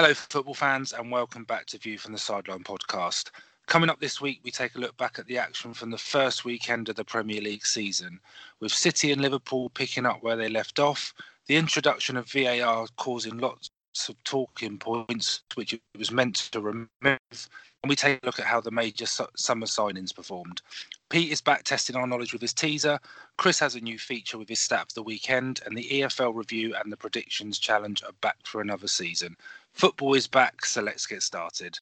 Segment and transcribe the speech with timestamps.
[0.00, 3.32] Hello, football fans, and welcome back to View from the Sideline podcast.
[3.66, 6.44] Coming up this week, we take a look back at the action from the first
[6.44, 8.20] weekend of the Premier League season,
[8.60, 11.12] with City and Liverpool picking up where they left off,
[11.48, 13.70] the introduction of VAR causing lots
[14.08, 18.46] of talking points, which it was meant to remove, and we take a look at
[18.46, 20.62] how the major su- summer signings performed.
[21.10, 23.00] Pete is back testing our knowledge with his teaser.
[23.36, 26.76] Chris has a new feature with his stat of the weekend, and the EFL review
[26.76, 29.36] and the predictions challenge are back for another season.
[29.78, 31.78] Football is back, so let's get started.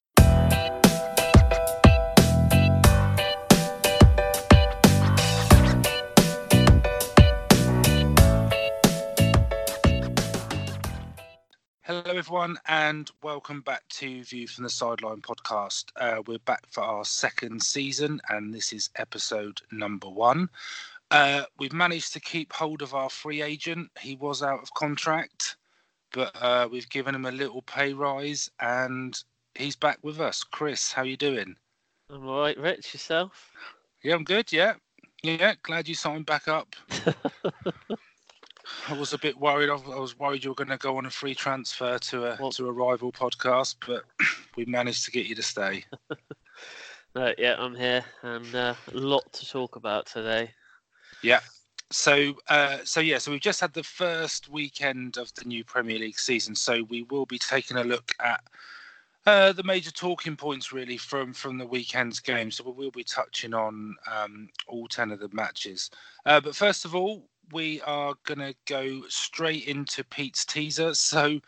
[11.81, 15.85] Hello, everyone, and welcome back to View from the Sideline podcast.
[15.95, 20.49] Uh, we're back for our second season, and this is episode number one.
[21.09, 23.89] Uh, we've managed to keep hold of our free agent.
[23.99, 25.56] He was out of contract,
[26.13, 29.21] but uh, we've given him a little pay rise, and
[29.55, 30.43] he's back with us.
[30.43, 31.55] Chris, how you doing?
[32.09, 32.93] I'm all right, Rich.
[32.93, 33.51] Yourself?
[34.03, 34.51] Yeah, I'm good.
[34.51, 34.75] Yeah,
[35.23, 35.55] yeah.
[35.63, 36.75] Glad you signed back up.
[38.89, 39.69] I was a bit worried.
[39.69, 42.67] I was worried you were going to go on a free transfer to a to
[42.67, 44.03] a rival podcast, but
[44.55, 45.83] we managed to get you to stay.
[47.15, 50.51] no, yeah, I'm here, and uh, a lot to talk about today.
[51.89, 55.97] So, uh, so yeah, so we've just had the first weekend of the new Premier
[55.99, 56.53] League season.
[56.55, 58.41] So we will be taking a look at
[59.25, 62.51] uh, the major talking points really from from the weekend's game.
[62.51, 65.89] So we will be touching on um, all ten of the matches.
[66.25, 70.93] Uh, but first of all, we are going to go straight into Pete's teaser.
[70.93, 71.39] So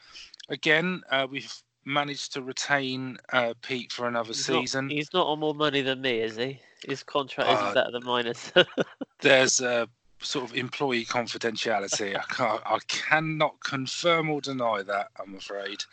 [0.47, 4.89] again, uh, we've managed to retain uh, Pete for another He's not- season.
[4.89, 6.59] he's not on more money than me, is he?
[6.85, 8.53] His contract Uh, isn't better than mine is.
[9.21, 9.89] there's a
[10.21, 12.15] sort of employee confidentiality.
[12.15, 15.07] I can't, I cannot confirm or deny that.
[15.19, 15.83] I'm afraid.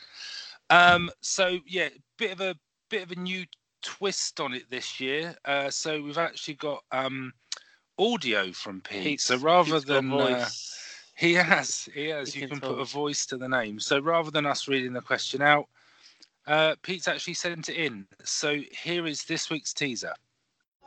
[0.71, 2.57] Um, so yeah, bit of a
[2.91, 3.45] bit of a new
[3.83, 5.35] twist on it this year.
[5.45, 7.33] Uh, so we've actually got um,
[7.99, 9.03] audio from Pete.
[9.03, 10.49] Pete's- so rather Pete's got than uh,
[11.17, 12.33] he has, he has.
[12.35, 13.81] He you can can put a voice to the name.
[13.81, 15.67] So rather than us reading the question out,
[16.47, 18.07] uh, Pete's actually sent it in.
[18.25, 20.13] So here is this week's teaser.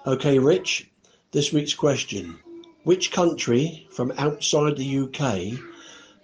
[0.06, 0.90] Okay, Rich,
[1.31, 2.40] this week's question.
[2.89, 5.59] Which country from outside the UK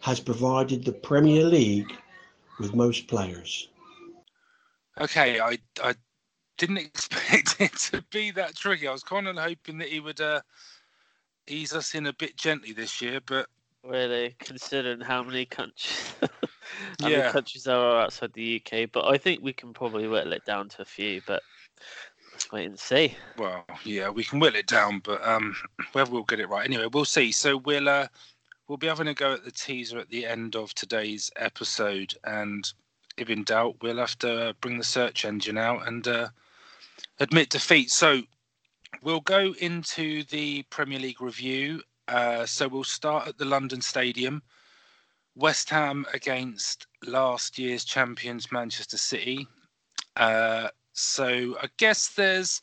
[0.02, 1.96] has provided the Premier League
[2.60, 3.70] with most players?
[5.00, 5.94] Okay, I I
[6.58, 8.88] didn't expect it to be that tricky.
[8.88, 10.42] I was kind of hoping that he would uh,
[11.46, 13.46] ease us in a bit gently this year, but
[13.84, 16.16] really, considering how many countries,
[17.00, 17.32] how many Yeah.
[17.32, 18.90] countries there are outside the UK.
[18.92, 21.22] But I think we can probably whittle it down to a few.
[21.28, 21.44] But
[22.46, 23.16] let's wait and see.
[23.38, 25.56] well, yeah, we can whittle it down, but um,
[25.94, 27.32] whether we'll get it right anyway, we'll see.
[27.32, 28.08] So we'll uh,
[28.68, 32.72] we'll be having a go at the teaser at the end of today's episode, and
[33.18, 36.28] if in doubt, we'll have to bring the search engine out and uh,
[37.20, 37.90] admit defeat.
[37.90, 38.22] So
[39.02, 41.82] we'll go into the Premier League review.
[42.08, 44.44] Uh, so we'll start at the London Stadium.
[45.34, 49.48] West Ham against last year's champions Manchester City.
[50.16, 52.62] Uh, so I guess there's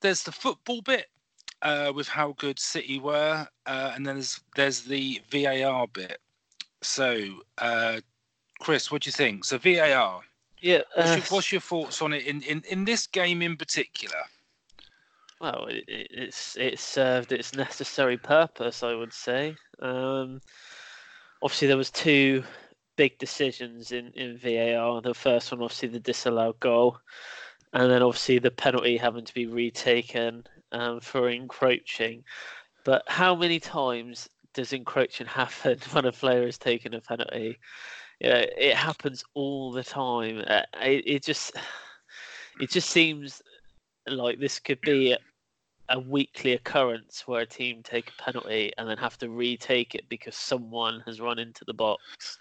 [0.00, 1.06] there's the football bit
[1.62, 6.18] uh, with how good City were, uh, and then there's there's the VAR bit.
[6.82, 8.00] So, uh,
[8.60, 9.44] Chris, what do you think?
[9.44, 10.20] So VAR.
[10.60, 10.82] Yeah.
[10.94, 14.18] What's, uh, your, what's your thoughts on it in, in, in this game in particular?
[15.40, 19.56] Well, it, it- it's it served its necessary purpose, I would say.
[19.80, 20.40] Um,
[21.42, 22.44] obviously, there was two
[22.96, 25.00] big decisions in, in VAR.
[25.02, 26.98] The first one, obviously, the disallowed goal,
[27.74, 32.22] and then obviously the penalty having to be retaken um, for encroaching.
[32.84, 37.58] But how many times does encroaching happen when a player is taking a penalty?
[38.20, 40.42] You know, it happens all the time.
[40.46, 41.52] Uh, It, it just
[42.60, 43.42] it just seems
[44.06, 45.16] like this could be
[45.90, 50.08] a weekly occurrence where a team take a penalty and then have to retake it
[50.08, 52.38] because someone has run into the box.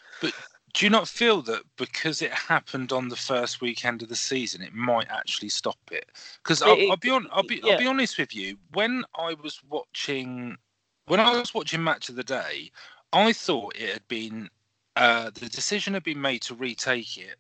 [0.74, 4.64] Do you not feel that because it happened on the first weekend of the season,
[4.64, 6.10] it might actually stop it?
[6.42, 7.74] Because I'll, I'll be on, I'll be, yeah.
[7.74, 8.58] I'll be honest with you.
[8.72, 10.58] When I was watching,
[11.06, 12.72] when I was watching Match of the Day,
[13.12, 14.50] I thought it had been
[14.96, 17.38] uh, the decision had been made to retake it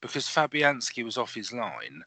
[0.00, 2.04] because Fabianski was off his line.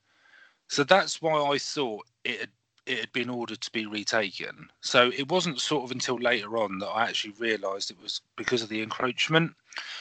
[0.68, 2.50] So that's why I thought it had
[2.86, 4.70] it had been ordered to be retaken.
[4.82, 8.64] So it wasn't sort of until later on that I actually realised it was because
[8.64, 9.54] of the encroachment.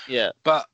[0.07, 0.69] Yeah, But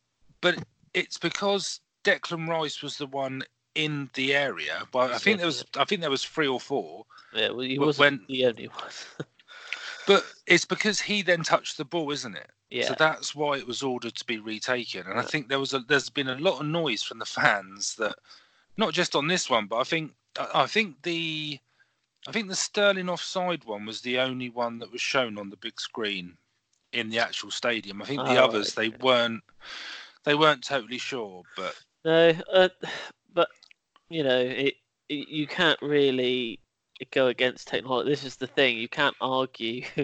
[0.45, 0.63] but
[0.93, 3.43] it's because Declan Rice was the one
[3.75, 4.83] in the area.
[4.93, 7.07] Well, I think there was I think there was three or four.
[7.33, 7.49] yeah.
[7.51, 8.91] Well, he wasn't when- the only one.
[10.07, 12.51] But it's because he then touched the ball, isn't it?
[12.69, 12.89] Yeah.
[12.89, 15.07] So that's why it was ordered to be retaken.
[15.07, 17.95] And I think there was a there's been a lot of noise from the fans
[17.97, 18.15] that
[18.77, 20.13] not just on this one, but I think
[20.55, 21.59] I think the
[22.29, 25.57] I think the Sterling offside one was the only one that was shown on the
[25.57, 26.37] big screen
[26.93, 28.03] in the actual stadium.
[28.03, 29.43] I think the Oh, others they weren't
[30.25, 31.75] they weren't totally sure, but
[32.05, 32.69] No, uh,
[33.33, 33.49] but
[34.09, 34.75] you know, it,
[35.09, 36.61] it you can't really
[37.11, 38.11] go against technology.
[38.11, 39.85] This is the thing; you can't argue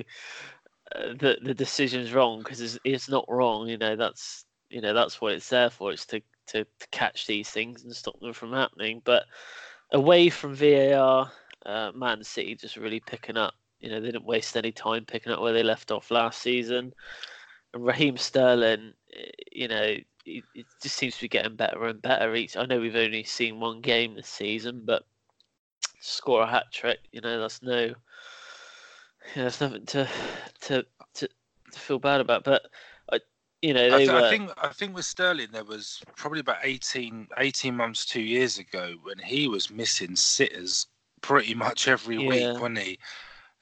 [0.93, 3.69] that the decision's wrong because it's, it's not wrong.
[3.69, 5.93] You know, that's you know that's what it's there for.
[5.93, 9.03] It's to, to to catch these things and stop them from happening.
[9.05, 9.25] But
[9.93, 11.31] away from VAR,
[11.67, 13.55] uh, Man City just really picking up.
[13.81, 16.93] You know, they didn't waste any time picking up where they left off last season.
[17.73, 19.97] And Raheem Sterling, eh, you know,
[20.27, 22.57] it, it just seems to be getting better and better each.
[22.57, 25.05] I know we've only seen one game this season, but
[26.01, 27.95] score a hat trick, you know, that's no, you
[29.37, 30.09] know, that's nothing to
[30.63, 30.85] to
[31.15, 31.29] to,
[31.73, 32.45] to feel bad about.
[32.45, 32.63] But
[33.13, 33.21] I,
[33.63, 34.17] you know, I, th- were.
[34.17, 38.59] I think I think with Sterling there was probably about 18, 18 months, two years
[38.59, 40.87] ago when he was missing sitters
[41.21, 42.29] pretty much every Yeah.
[42.29, 42.99] week, wasn't he?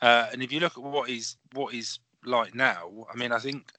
[0.01, 3.39] Uh, and if you look at what he's what he's like now, I mean, I
[3.39, 3.73] think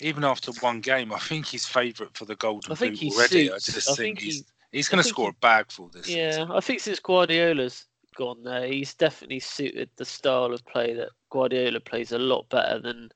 [0.00, 3.10] even after one game, I think he's favourite for the Golden I think Boot he
[3.10, 3.46] already.
[3.48, 4.44] suits- I just I think, think he's he-
[4.78, 6.50] he's going to score he- a bagful this Yeah, season.
[6.52, 7.86] I think since Guardiola's
[8.16, 12.78] gone there, he's definitely suited the style of play that Guardiola plays a lot better
[12.80, 13.10] than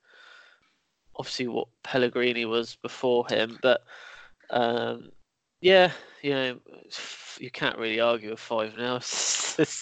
[1.15, 3.59] obviously what Pellegrini was before him.
[3.61, 3.81] But
[4.49, 5.11] um,
[5.61, 5.91] yeah,
[6.21, 6.59] you know,
[7.39, 8.99] you can't really argue with five now.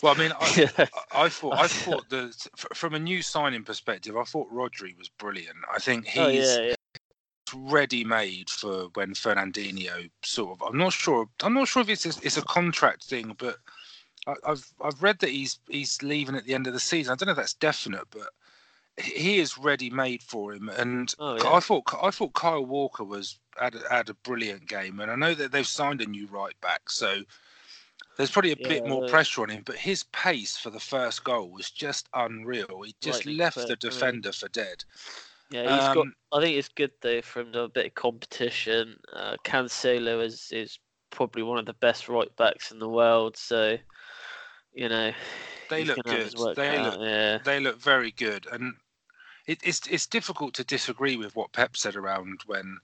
[0.01, 3.63] Well, I mean, I, yeah, I I thought I thought that from a new signing
[3.63, 5.57] perspective, I thought Rodri was brilliant.
[5.71, 6.75] I think he's oh yeah, yeah.
[7.53, 10.67] Ready made for when Fernandinho sort of.
[10.67, 11.27] I'm not sure.
[11.41, 13.57] I'm not sure if it's a, it's a contract thing, but
[14.25, 17.11] I, I've I've read that he's he's leaving at the end of the season.
[17.11, 18.29] I don't know if that's definite, but
[18.97, 20.69] he is ready made for him.
[20.69, 21.51] And Oh, yeah.
[21.51, 25.15] I thought I thought Kyle Walker was had a, had a brilliant game, and I
[25.15, 27.23] know that they've signed a new right back, so.
[28.15, 31.51] There's probably a bit more pressure on him, but his pace for the first goal
[31.51, 32.81] was just unreal.
[32.83, 33.91] He just left quick, the yeah.
[33.91, 34.83] defender for dead.
[35.49, 35.97] Yeah, he's got.
[35.97, 38.97] Um, I think it's good though for from a bit of competition.
[39.13, 40.79] Uh, Cancelo is is
[41.09, 43.37] probably one of the best right backs in the world.
[43.37, 43.77] So,
[44.73, 45.11] you know,
[45.69, 46.55] They look gonna have his good.
[46.55, 47.37] They cut look yeah.
[47.43, 48.73] they look very good, and
[49.45, 52.77] it, it's it's difficult to disagree with what Pep said around when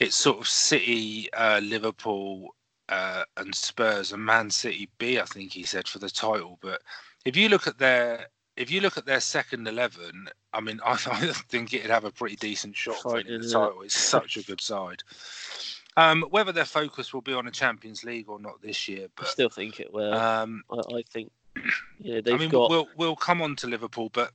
[0.00, 2.54] it's sort of City, uh, Liverpool,
[2.88, 5.18] uh, and Spurs and Man City B.
[5.18, 6.58] I think he said for the title.
[6.62, 6.80] But
[7.24, 10.92] if you look at their if you look at their second eleven, I mean, I,
[11.06, 13.38] I think it'd have a pretty decent shot for the yeah.
[13.38, 13.82] title.
[13.82, 15.02] It's such a good side.
[15.96, 19.26] Um, whether their focus will be on a Champions League or not this year, but
[19.26, 20.14] I still think it will.
[20.14, 21.30] um, I, I think,
[21.98, 22.70] Yeah, they've I mean, got.
[22.70, 24.32] we'll we'll come on to Liverpool, but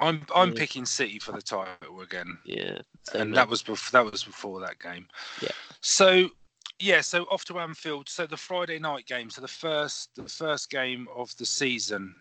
[0.00, 0.54] I'm I'm Yeah.
[0.58, 2.78] picking City for the title again, yeah,
[3.14, 5.06] and that was before that was before that game.
[5.40, 5.48] Yeah.
[5.80, 6.28] So
[6.78, 8.08] yeah, so off to Anfield.
[8.08, 9.30] So the Friday night game.
[9.30, 12.14] So the first the first game of the season.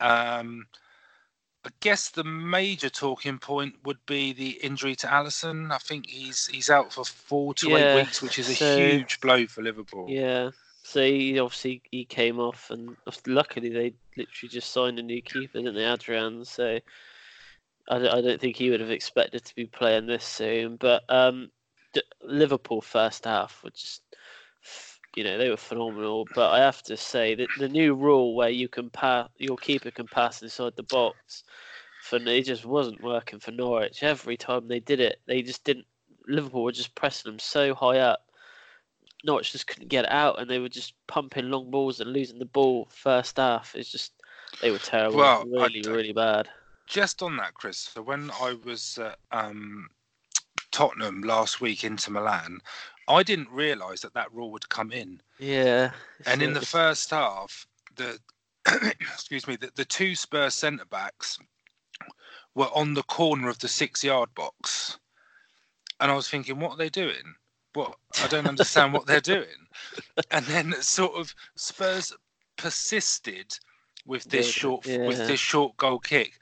[0.00, 0.66] Um,
[1.64, 5.72] I guess the major talking point would be the injury to Alisson.
[5.72, 8.76] I think he's he's out for four to Yeah, eight weeks, which is a so-
[8.76, 10.06] huge blow for Liverpool.
[10.08, 10.50] Yeah.
[10.82, 12.94] So he obviously he came off, and
[13.26, 16.44] luckily they literally just signed a new keeper, didn't they, Adrian?
[16.44, 16.78] So
[17.88, 20.76] I don't, I don't think he would have expected to be playing this soon.
[20.76, 21.50] But um,
[22.22, 24.02] Liverpool first half were just,
[25.16, 26.26] you know, they were phenomenal.
[26.34, 29.90] But I have to say that the new rule where you can pass, your keeper
[29.90, 31.44] can pass inside the box,
[32.02, 34.02] for it just wasn't working for Norwich.
[34.02, 35.86] Every time they did it, they just didn't.
[36.26, 38.20] Liverpool were just pressing them so high up.
[39.24, 42.38] Norwich just couldn't get it out, and they were just pumping long balls and losing
[42.38, 43.74] the ball first half.
[43.74, 44.12] It's just
[44.60, 46.48] they were terrible, Well, really, don't- really bad.
[46.86, 47.78] just on that, Chris.
[47.78, 49.88] So when I was at um,
[50.70, 52.60] Tottenham last week Inter Milan,
[53.08, 55.20] I didn't realise that that rule would come in.
[55.38, 55.90] Yeah,
[56.26, 58.18] And in the first half, the
[59.00, 61.38] excuse me, the, the two Spurs centre backs
[62.54, 64.98] were on the corner of the six-yard box,
[66.00, 67.34] and I was thinking, what are they doing?
[67.74, 69.46] What I don't understand what they're doing.
[70.30, 72.12] And then sort of Spurs
[72.56, 73.56] persisted
[74.06, 76.38] with this it, short with this short goal kick,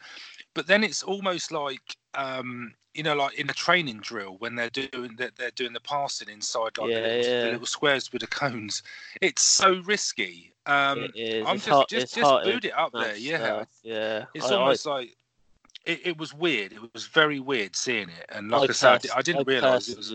[0.55, 4.71] but then it's almost like um, you know, like in a training drill when they're
[4.71, 7.45] doing that, they're doing the passing inside like Yeah, the, little, yeah.
[7.45, 8.83] the little squares with the cones.
[9.21, 10.53] It's so risky.
[10.67, 11.47] Um, it is.
[11.47, 13.17] I'm it's just hard, just just boot it up there.
[13.17, 14.25] Yeah, yeah.
[14.35, 15.17] it's I- I- almost like
[15.85, 16.73] it, it was weird.
[16.73, 19.53] It was very weird seeing it, and like I, I said, I, I didn't I
[19.53, 20.13] realise it was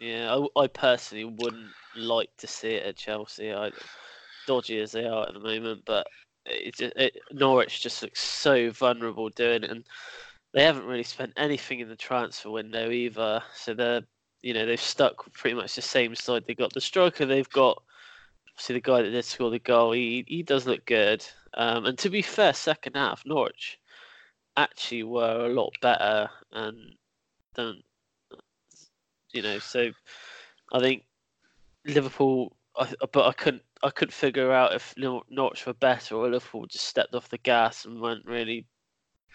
[0.00, 3.52] Yeah, I, I personally wouldn't like to see it at Chelsea.
[3.52, 3.70] I,
[4.46, 6.06] dodgy as they are at the moment, but
[6.46, 9.84] it just it, Norwich just looks so vulnerable doing it, and
[10.54, 13.42] they haven't really spent anything in the transfer window either.
[13.54, 14.02] So they're
[14.42, 16.44] you know they've stuck pretty much the same side.
[16.46, 17.82] They got the striker they've got.
[18.56, 19.92] See the guy that did score the goal.
[19.92, 21.24] He he does look good.
[21.54, 23.78] Um, and to be fair, second half Norwich
[24.56, 26.94] actually were a lot better and
[27.54, 27.82] than
[29.32, 29.58] you know.
[29.58, 29.90] So
[30.72, 31.04] I think
[31.84, 32.54] Liverpool.
[32.76, 36.86] I, but I couldn't I couldn't figure out if Norwich were better or Liverpool just
[36.86, 38.66] stepped off the gas and weren't really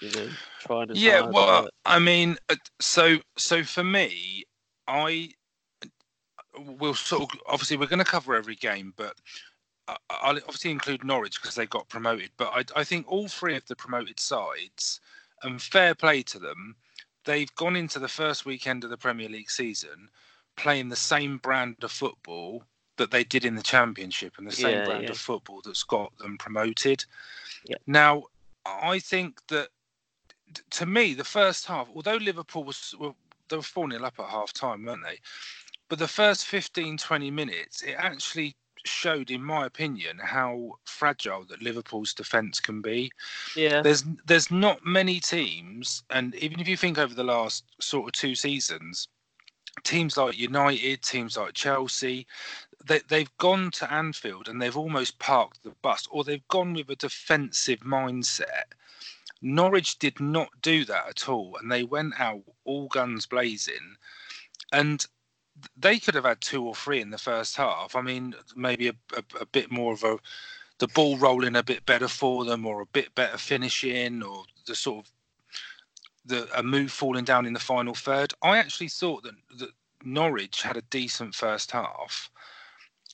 [0.02, 0.94] you know trying to.
[0.96, 4.44] Yeah, well, I mean, uh, so so for me,
[4.88, 5.30] I
[6.78, 9.16] will sort of obviously we're going to cover every game, but
[9.88, 12.32] I'll obviously include Norwich because they got promoted.
[12.38, 15.00] But I, I think all three of the promoted sides,
[15.42, 16.76] and fair play to them,
[17.26, 20.10] they've gone into the first weekend of the Premier League season
[20.56, 22.64] playing the same brand of football
[22.98, 25.10] that they did in the Championship and the same yeah, brand yeah.
[25.10, 27.04] of football that's got them promoted.
[27.66, 27.78] Yeah.
[27.88, 28.26] Now,
[28.66, 29.70] I think that
[30.72, 33.16] to me, the first half, although Liverpool was well,
[33.50, 35.20] they were 4 0 up at half time, weren't they?
[35.90, 38.56] But the first 15, 20 minutes, it actually
[38.86, 43.12] showed, in my opinion, how fragile that Liverpool's defence can be.
[43.56, 43.82] Yeah.
[43.82, 48.12] There's there's not many teams, and even if you think over the last sort of
[48.14, 49.08] two seasons,
[49.84, 52.28] teams like United, teams like Chelsea,
[52.86, 56.90] they, they've gone to Anfield and they've almost parked the bus, or they've gone with
[56.90, 58.74] a defensive mindset.
[59.44, 63.98] Norwich did not do that at all, and they went out all guns blazing.
[64.72, 65.06] And
[65.76, 67.96] they could have had two or three in the first half.
[67.96, 70.18] I mean, maybe a, a, a, bit more of a
[70.80, 74.76] the ball rolling a bit better for them, or a bit better finishing, or the
[74.76, 75.12] sort of
[76.26, 78.34] the a move falling down in the final third.
[78.42, 79.72] I actually thought that that
[80.06, 82.32] Norwich had a decent first half.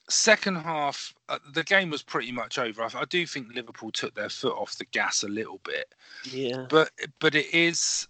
[0.10, 2.84] Second half, uh, the game was pretty much over.
[2.84, 5.94] I, I do think Liverpool took their foot off the gas a little bit.
[6.24, 6.66] Yeah.
[6.70, 8.08] But but it is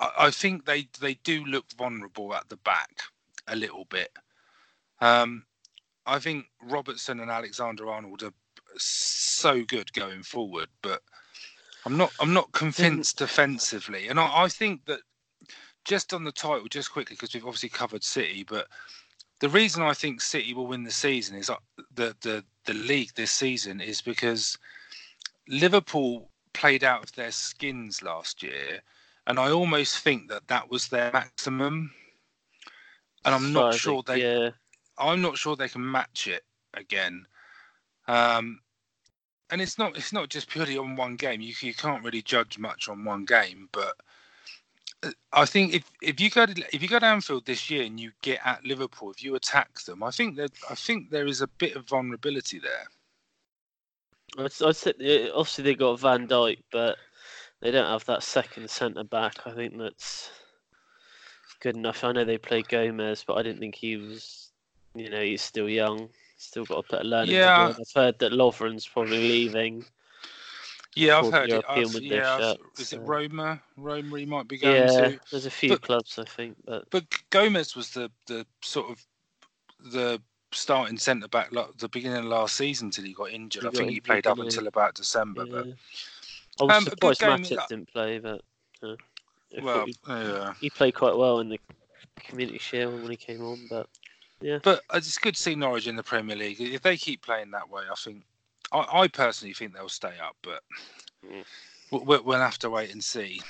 [0.00, 3.02] I, think they they do look vulnerable at the back
[3.46, 4.10] a little bit.
[5.00, 5.44] Um,
[6.06, 8.32] I think Robertson and Alexander Arnold are
[8.76, 11.02] so good going forward, but
[11.84, 15.00] I'm not I'm not convinced defensively, and I, I think that
[15.84, 18.68] just on the title, just quickly because we've obviously covered City, but
[19.40, 21.56] the reason I think City will win the season is uh,
[21.94, 24.56] the the the league this season is because
[25.48, 28.82] Liverpool played out of their skins last year
[29.26, 31.92] and I almost think that that was their maximum.
[33.24, 34.22] And I'm not sure they.
[34.22, 34.50] Yeah.
[34.98, 36.42] I'm not sure they can match it
[36.74, 37.26] again.
[38.08, 38.60] Um,
[39.50, 41.40] and it's not it's not just purely on one game.
[41.40, 43.94] You you can't really judge much on one game, but
[45.32, 47.98] I think if, if you go to if you go to Anfield this year and
[47.98, 51.40] you get at Liverpool, if you attack them, I think that I think there is
[51.40, 52.88] a bit of vulnerability there.
[54.38, 56.96] I'd, I'd say, obviously they got Van Dijk, but
[57.60, 59.46] they don't have that second centre back.
[59.46, 60.30] I think that's
[61.60, 62.04] good enough.
[62.04, 64.48] I know they play Gomez, but I didn't think he was.
[64.94, 66.08] You know, he's still young.
[66.36, 67.68] Still got a bit of learning yeah.
[67.78, 69.84] I've heard that Lovren's probably leaving.
[70.96, 71.64] Yeah, I've heard it.
[71.68, 72.96] I've, yeah, is so.
[72.96, 73.60] it Roma?
[73.76, 75.20] Roma he might be going yeah, to.
[75.30, 79.06] there's a few but, clubs I think, but but Gomez was the the sort of
[79.92, 80.20] the
[80.52, 83.62] starting centre back like, the beginning of last season until he got injured.
[83.62, 85.52] He I think he played up until about December, yeah.
[85.52, 85.66] but
[86.60, 88.42] I was um, surprised Matip didn't play, but
[88.82, 88.96] uh,
[89.62, 90.54] well, he, yeah.
[90.60, 91.60] he played quite well in the
[92.16, 93.66] Community Shield when he came on.
[93.70, 93.88] But
[94.40, 96.60] yeah, but it's good to see Norwich in the Premier League.
[96.60, 98.24] If they keep playing that way, I think
[98.72, 100.62] I, I personally think they'll stay up, but
[101.24, 101.44] mm.
[101.90, 103.40] we'll, we'll, have to wait and see.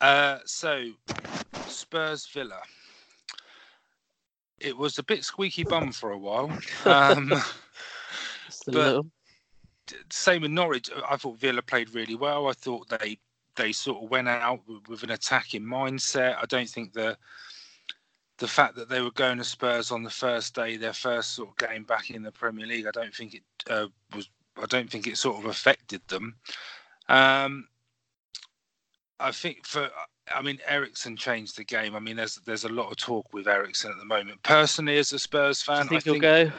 [0.00, 0.90] Uh, so
[1.66, 2.60] Spurs Villa.
[4.60, 6.50] It was a bit squeaky bum for a while.
[6.84, 7.32] Um,
[8.66, 9.04] but
[10.10, 10.90] same with Norwich.
[11.08, 12.48] I thought Villa played really well.
[12.48, 13.18] I thought they
[13.56, 16.36] they sort of went out with an attacking mindset.
[16.40, 17.16] I don't think the
[18.38, 21.50] the fact that they were going to Spurs on the first day, their first sort
[21.50, 24.28] of game back in the Premier League, I don't think it uh, was.
[24.60, 26.36] I don't think it sort of affected them.
[27.08, 27.68] Um,
[29.20, 29.90] I think for.
[30.34, 31.96] I mean, Eriksen changed the game.
[31.96, 34.42] I mean, there's there's a lot of talk with Eriksen at the moment.
[34.42, 36.52] Personally, as a Spurs fan, think I think he'll go.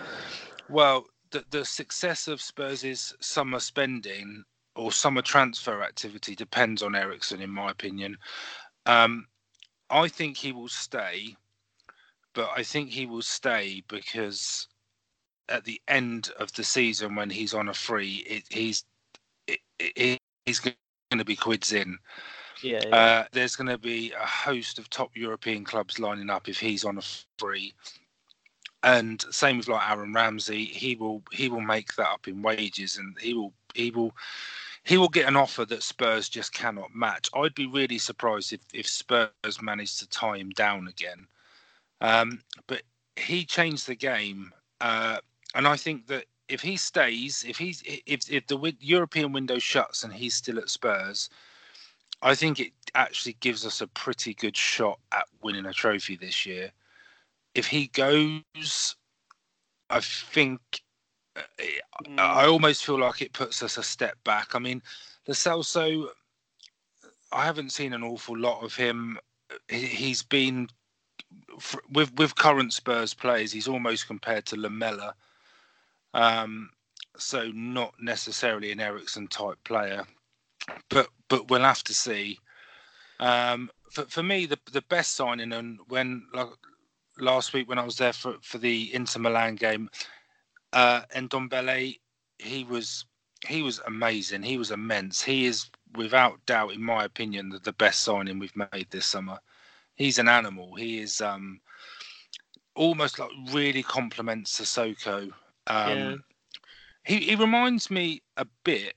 [0.70, 4.44] Well, the, the success of Spurs' summer spending
[4.76, 8.18] or summer transfer activity depends on Eriksen, in my opinion.
[8.86, 9.28] Um,
[9.90, 11.36] I think he will stay,
[12.34, 14.68] but I think he will stay because
[15.50, 18.86] at the end of the season, when he's on a free, it, he's
[19.48, 20.76] it, he's going
[21.12, 21.98] to be quids in.
[22.62, 22.96] Yeah, yeah.
[22.96, 26.84] Uh, there's going to be a host of top European clubs lining up if he's
[26.86, 27.04] on a
[27.38, 27.74] free
[28.84, 32.98] and same with like Aaron Ramsey, he will he will make that up in wages,
[32.98, 34.16] and he will he will
[34.84, 37.30] he will get an offer that Spurs just cannot match.
[37.36, 41.28] I'd be really surprised if, if Spurs managed to tie him down again.
[42.02, 42.84] Um, but
[43.18, 45.18] he changed the game, uh,
[45.56, 50.04] and I think that if he stays, if he's if if the European window shuts
[50.04, 51.30] and he's still at Spurs,
[52.22, 56.46] I think it actually gives us a pretty good shot at winning a trophy this
[56.46, 56.72] year.
[57.56, 58.96] If he goes,
[59.90, 60.60] I think
[61.36, 62.52] uh, I mm.
[62.52, 64.56] almost feel like it puts us a step back.
[64.56, 64.82] I mean,
[65.28, 66.08] Lo Celso,
[67.32, 69.20] I haven't seen an awful lot of him.
[69.68, 70.68] He's been
[71.92, 73.52] with with current Spurs players.
[73.52, 75.16] He's almost compared to Lamela,
[76.14, 76.70] um,
[77.18, 80.06] so not necessarily an Eriksen type player.
[80.90, 82.40] But but we'll have to see.
[83.20, 86.50] Um, for for me, the the best signing and when like
[87.18, 89.90] last week when I was there for for the Inter Milan game,
[90.74, 92.00] uh, Ndombele,
[92.38, 93.06] he was
[93.48, 94.44] he was amazing.
[94.44, 95.22] He was immense.
[95.22, 99.40] He is without doubt, in my opinion, the, the best signing we've made this summer.
[99.96, 100.76] He's an animal.
[100.76, 101.60] He is um,
[102.76, 105.32] almost like really complements Sissoko.
[105.70, 106.16] Um, yeah.
[107.06, 108.96] He he reminds me a bit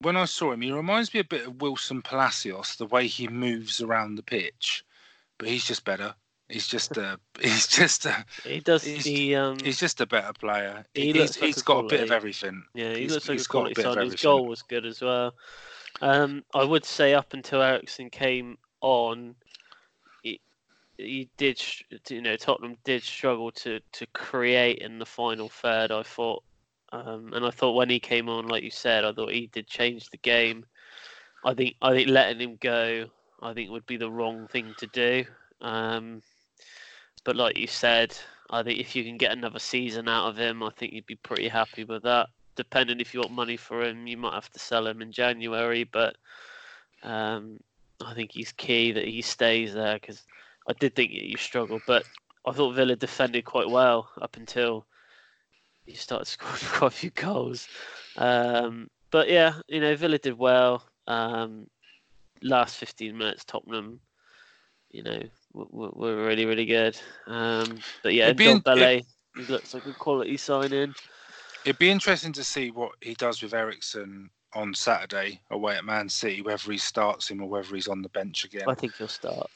[0.00, 0.62] when I saw him.
[0.62, 4.84] He reminds me a bit of Wilson Palacios, the way he moves around the pitch,
[5.38, 6.14] but he's just better.
[6.48, 7.18] He's just a.
[7.40, 8.24] He's just a.
[8.44, 8.82] He does.
[8.82, 10.84] He's, he, um, he's just a better player.
[10.94, 12.64] He he's, he's like got a, a bit of everything.
[12.74, 13.98] Yeah, he he's, looks like a quality side.
[13.98, 15.34] His goal was good as well.
[16.02, 19.36] Um, I would say up until Eriksen came on,
[21.00, 21.62] he did.
[22.08, 25.90] You know, Tottenham did struggle to to create in the final third.
[25.90, 26.42] I thought,
[26.92, 29.66] um, and I thought when he came on, like you said, I thought he did
[29.66, 30.64] change the game.
[31.44, 33.06] I think I think letting him go,
[33.42, 35.24] I think would be the wrong thing to do.
[35.60, 36.22] Um,
[37.24, 38.16] but like you said,
[38.50, 41.16] I think if you can get another season out of him, I think you'd be
[41.16, 42.28] pretty happy with that.
[42.56, 45.84] Depending if you want money for him, you might have to sell him in January,
[45.84, 46.16] but
[47.02, 47.58] um,
[48.04, 50.22] I think he's key that he stays there because
[50.70, 52.04] I did think you struggled, but
[52.46, 54.86] I thought Villa defended quite well up until
[55.84, 57.66] you started scoring quite a few goals.
[58.16, 60.84] Um, but yeah, you know, Villa did well.
[61.08, 61.66] Um,
[62.40, 63.98] last 15 minutes, Tottenham,
[64.92, 65.20] you know,
[65.52, 66.96] were, really, really good.
[67.26, 69.04] Um, but yeah, Ndombele,
[69.36, 70.94] he looks like a quality signing.
[71.64, 76.08] It'd be interesting to see what he does with Eriksen on Saturday away at Man
[76.08, 78.68] City, whether he starts him or whether he's on the bench again.
[78.68, 79.50] I think he'll start.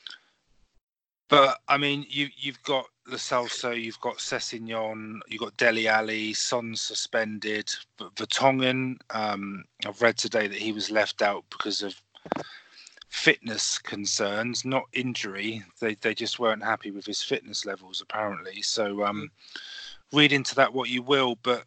[1.28, 6.34] But I mean, you you've got Lo Celso, you've got Sessegnon, you've got Dele Alli,
[6.34, 8.96] Son suspended, Vertonghen.
[9.10, 12.00] Um, I've read today that he was left out because of
[13.08, 15.62] fitness concerns, not injury.
[15.80, 18.60] They they just weren't happy with his fitness levels apparently.
[18.62, 19.30] So um,
[20.12, 21.64] read into that what you will, but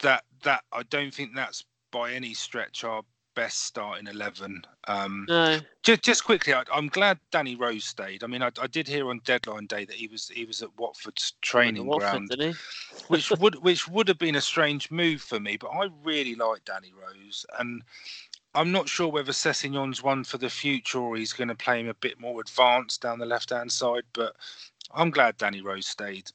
[0.00, 3.02] that that I don't think that's by any stretch our
[3.34, 4.62] best starting eleven.
[4.88, 5.60] Um, no.
[5.82, 8.24] Just just quickly, I, am glad Danny Rose stayed.
[8.24, 10.76] I mean, I, I, did hear on deadline day that he was he was at
[10.78, 12.56] Watford's training Watford, ground,
[13.08, 15.56] which would which would have been a strange move for me.
[15.56, 17.82] But I really like Danny Rose, and
[18.54, 21.88] I'm not sure whether Sessegnon's one for the future or he's going to play him
[21.88, 24.04] a bit more advanced down the left hand side.
[24.12, 24.36] But
[24.94, 26.30] I'm glad Danny Rose stayed.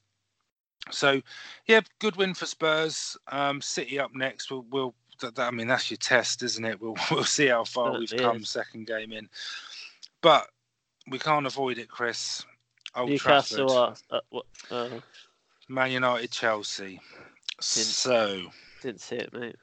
[0.89, 1.21] So,
[1.67, 3.17] yeah, good win for Spurs.
[3.27, 4.49] Um, City up next.
[4.49, 6.79] We'll, we'll that, I mean, that's your test, isn't it?
[6.81, 9.29] We'll we'll see how far we've come second game in.
[10.21, 10.47] But
[11.07, 12.45] we can't avoid it, Chris.
[12.95, 14.39] Old Newcastle, uh, uh,
[14.71, 14.89] uh,
[15.69, 16.99] Man United, Chelsea.
[17.59, 18.43] Didn't, so
[18.81, 19.55] didn't see it, mate.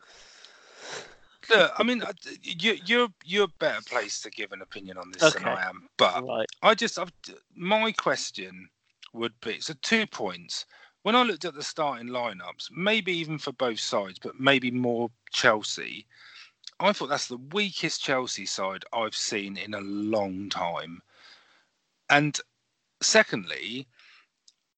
[1.51, 2.03] Look, I mean,
[2.43, 5.39] you, you're you're a better place to give an opinion on this okay.
[5.39, 5.89] than I am.
[5.97, 6.47] But right.
[6.63, 7.13] I just, I've,
[7.55, 8.69] my question
[9.13, 10.67] would be so two points.
[11.05, 15.11] When I looked at the starting lineups, maybe even for both sides, but maybe more
[15.31, 16.07] Chelsea,
[16.81, 21.03] I thought that's the weakest Chelsea side I've seen in a long time.
[22.09, 22.41] And
[23.03, 23.87] secondly,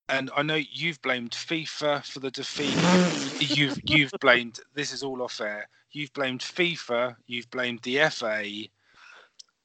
[0.08, 2.76] and I know you've blamed FIFA for the defeat.
[3.56, 5.68] you've you've blamed this is all off air.
[5.92, 7.14] You've blamed FIFA.
[7.28, 8.44] You've blamed the FA.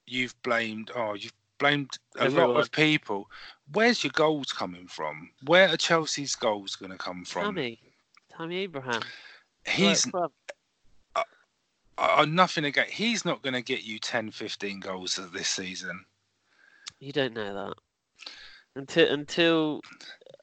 [0.06, 2.54] You've blamed oh you've blamed a Everyone.
[2.54, 3.32] lot of people.
[3.74, 5.30] Where's your goals coming from?
[5.46, 7.44] Where are Chelsea's goals going to come from?
[7.44, 7.80] Tommy,
[8.32, 9.02] Tommy Abraham.
[9.66, 10.28] He's uh,
[11.98, 12.88] uh, nothing again.
[12.90, 16.04] He's not going to get you 10, 15 goals this season.
[17.00, 17.74] You don't know that
[18.76, 19.82] until until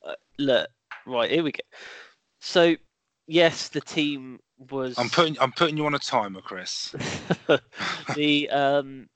[0.07, 0.69] uh, look
[1.07, 1.61] right here we go.
[2.41, 2.77] So
[3.27, 4.39] yes, the team
[4.71, 4.99] was.
[4.99, 6.95] I'm putting I'm putting you on a timer, Chris.
[8.15, 9.09] the um,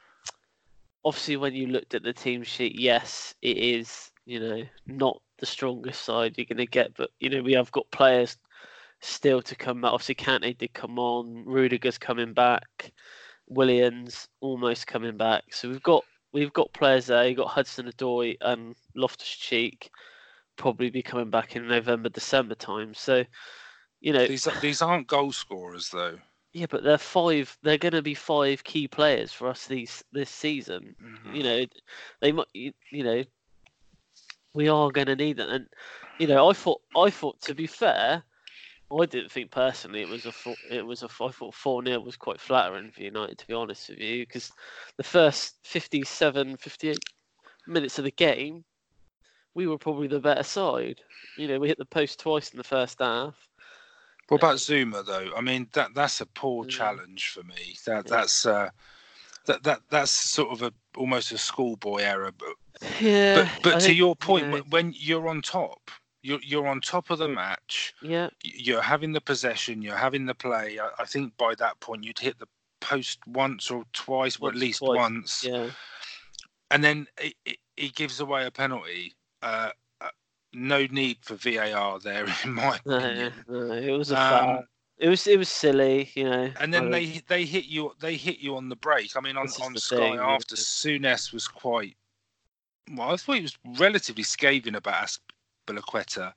[1.05, 5.47] obviously when you looked at the team sheet, yes, it is you know not the
[5.47, 8.37] strongest side you're going to get, but you know we have got players
[9.01, 9.93] still to come back.
[9.93, 11.45] Obviously, Kante did come on.
[11.47, 12.93] Rudiger's coming back.
[13.49, 15.45] Williams almost coming back.
[15.51, 17.27] So we've got we've got players there.
[17.27, 19.91] You've got Hudson Odoi and Loftus Cheek
[20.57, 22.95] probably be coming back in November, December time.
[22.95, 23.25] So,
[24.01, 26.19] you know, these these aren't goal scorers though.
[26.53, 27.57] Yeah, but they're five.
[27.63, 30.95] They're going to be five key players for us these this season.
[31.03, 31.35] Mm-hmm.
[31.35, 31.67] You know,
[32.21, 32.49] they might.
[32.53, 33.25] You, you know,
[34.53, 35.49] we are going to need them.
[35.49, 35.67] And
[36.19, 36.83] you know, I thought.
[36.97, 38.23] I thought to be fair,
[38.93, 40.33] I didn't think personally it was a.
[40.71, 41.07] It was a.
[41.07, 44.53] I thought four 0 was quite flattering for United, to be honest with you, because
[44.99, 46.99] the first 57, 58
[47.67, 48.63] minutes of the game,
[49.55, 51.01] we were probably the better side.
[51.39, 53.49] You know, we hit the post twice in the first half.
[54.33, 55.29] What about Zouma though?
[55.37, 57.77] I mean, that that's a poor challenge for me.
[57.85, 58.71] That that's uh,
[59.45, 62.33] that that that's sort of a almost a schoolboy error.
[62.39, 64.61] But yeah, but, but to think, your point, yeah.
[64.71, 65.91] when you're on top,
[66.23, 67.93] you're you're on top of the match.
[68.01, 70.79] Yeah, you're having the possession, you're having the play.
[70.81, 72.49] I, I think by that point you'd hit the
[72.81, 74.97] post once or twice, or at least twice.
[74.97, 75.45] once.
[75.45, 75.69] Yeah,
[76.71, 77.07] and then
[77.77, 79.13] he gives away a penalty.
[79.43, 79.73] Uh,
[80.53, 83.33] no need for VAR there, in my opinion.
[83.49, 84.65] No, no, it was a um,
[84.99, 86.51] It was it was silly, you know.
[86.61, 89.17] And then they they hit you they hit you on the break.
[89.17, 91.97] I mean, on on Sky thing, after Souness was quite.
[92.95, 95.09] Well, I thought he was relatively scathing about
[95.67, 96.33] Azpilicueta,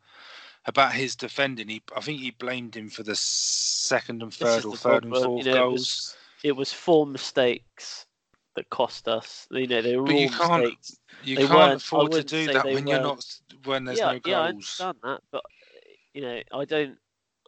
[0.66, 1.68] about his defending.
[1.68, 5.14] He, I think he blamed him for the second and third or third problem.
[5.14, 5.72] and fourth you know, goals.
[5.74, 8.06] It was, it was four mistakes
[8.56, 9.48] that cost us.
[9.52, 11.00] You know, they were but all you can't, mistakes.
[11.24, 13.26] You they can't afford to do that when you're not
[13.66, 14.28] when there's yeah, no goals.
[14.28, 15.44] Yeah, I understand that, but
[16.14, 16.98] you know, I don't.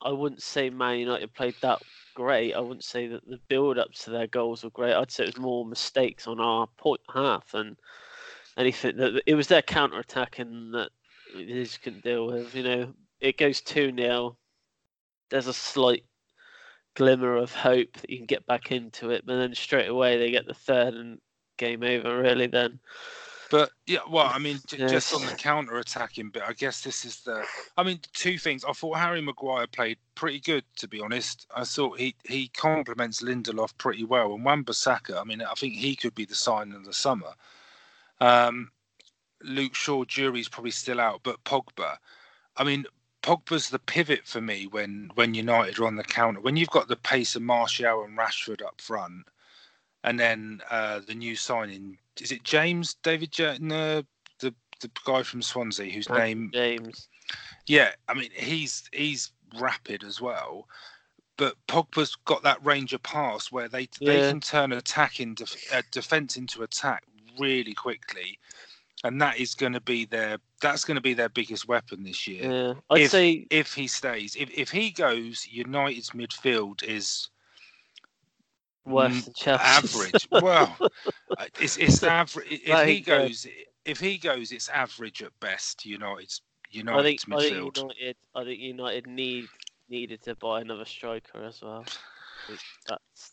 [0.04, 1.82] I wouldn't say Man United played that
[2.14, 2.54] great.
[2.54, 4.94] I wouldn't say that the build up to their goals were great.
[4.94, 7.78] I'd say it was more mistakes on our point half and
[8.58, 10.90] anything that it was their counter attack and that
[11.36, 12.54] they just couldn't deal with.
[12.56, 14.38] You know, it goes two 0
[15.30, 16.04] There's a slight
[16.96, 20.32] glimmer of hope that you can get back into it, but then straight away they
[20.32, 21.20] get the third and
[21.58, 22.20] game over.
[22.20, 22.80] Really, then.
[23.50, 27.06] But yeah, well, I mean, j- just on the counter attacking bit, I guess this
[27.06, 27.46] is the.
[27.78, 28.66] I mean, two things.
[28.66, 31.48] I thought Harry Maguire played pretty good, to be honest.
[31.56, 35.20] I thought he he complements Lindelof pretty well, and Wan-Bissaka.
[35.20, 37.34] I mean, I think he could be the sign of the summer.
[38.20, 38.72] Um,
[39.42, 41.98] Luke Shaw, jury's probably still out, but Pogba.
[42.58, 42.86] I mean,
[43.22, 46.42] Pogba's the pivot for me when when United are on the counter.
[46.42, 49.26] When you've got the pace of Martial and Rashford up front,
[50.08, 54.04] and then uh, the new signing is it James David J- no,
[54.40, 57.10] the the guy from Swansea whose name James.
[57.68, 60.68] Yeah, I mean he's he's rapid as well,
[61.36, 64.14] but Pogba's got that range of pass where they yeah.
[64.14, 67.04] they can turn attack into uh, defense into attack
[67.38, 68.40] really quickly
[69.04, 72.28] and that is going to be their that's going to be their biggest weapon this
[72.28, 72.52] year.
[72.52, 77.30] Yeah, I'd if, say if he stays, if if he goes, United's midfield is
[78.88, 79.64] worse than Chelsea.
[79.64, 80.28] Average.
[80.42, 82.48] well, uh, it's it's average.
[82.50, 83.48] If he goes,
[83.86, 85.86] if he goes, it's average at best.
[85.86, 87.36] United's United's I think, midfield.
[87.36, 89.48] I think United, I think United need
[89.90, 91.86] needed to buy another striker as well.
[92.88, 93.32] That's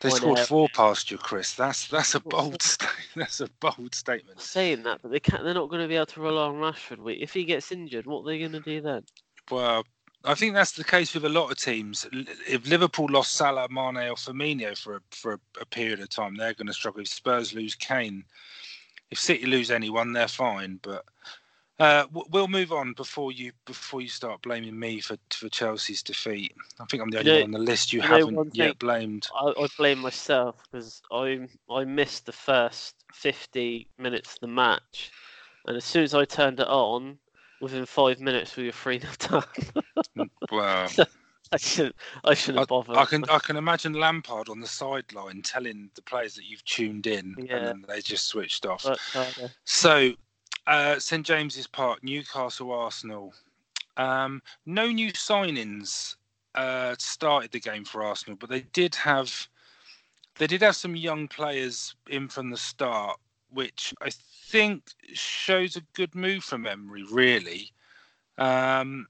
[0.00, 1.54] they scored four past you, Chris.
[1.54, 4.40] That's that's a bold sta- that's a bold statement.
[4.40, 5.42] Saying that, but they can't.
[5.44, 6.98] They're not going to be able to rely on Rashford.
[7.20, 9.02] If he gets injured, what are they going to do then?
[9.50, 9.84] Well,
[10.24, 12.06] I think that's the case with a lot of teams.
[12.48, 16.54] If Liverpool lost Salah, Mane, or Firmino for a, for a, period of time, they're
[16.54, 17.02] going to struggle.
[17.02, 18.24] If Spurs lose Kane,
[19.10, 20.80] if City lose anyone, they're fine.
[20.82, 21.04] But
[21.78, 26.54] uh, we'll move on before you before you start blaming me for for Chelsea's defeat.
[26.80, 28.78] I think I'm the only you know, one on the list you, you haven't yet
[28.78, 29.26] blamed.
[29.34, 35.10] I, I blame myself because I I missed the first 50 minutes of the match,
[35.66, 37.18] and as soon as I turned it on,
[37.64, 40.30] within five minutes we were free to time.
[40.52, 40.86] wow.
[41.52, 41.96] I shouldn't.
[42.24, 42.96] I shouldn't I, bother.
[42.96, 43.24] I can.
[43.28, 47.56] I can imagine Lampard on the sideline telling the players that you've tuned in, yeah.
[47.56, 48.84] and then they just switched off.
[49.64, 50.12] so
[50.66, 53.34] uh, St James's Park, Newcastle, Arsenal.
[53.96, 56.16] Um, no new signings
[56.54, 59.48] uh, started the game for Arsenal, but they did have
[60.36, 64.10] they did have some young players in from the start, which I
[64.54, 67.02] think shows a good move from Emery.
[67.10, 67.72] Really,
[68.38, 69.08] um,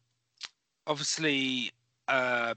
[0.86, 1.70] obviously,
[2.08, 2.54] uh,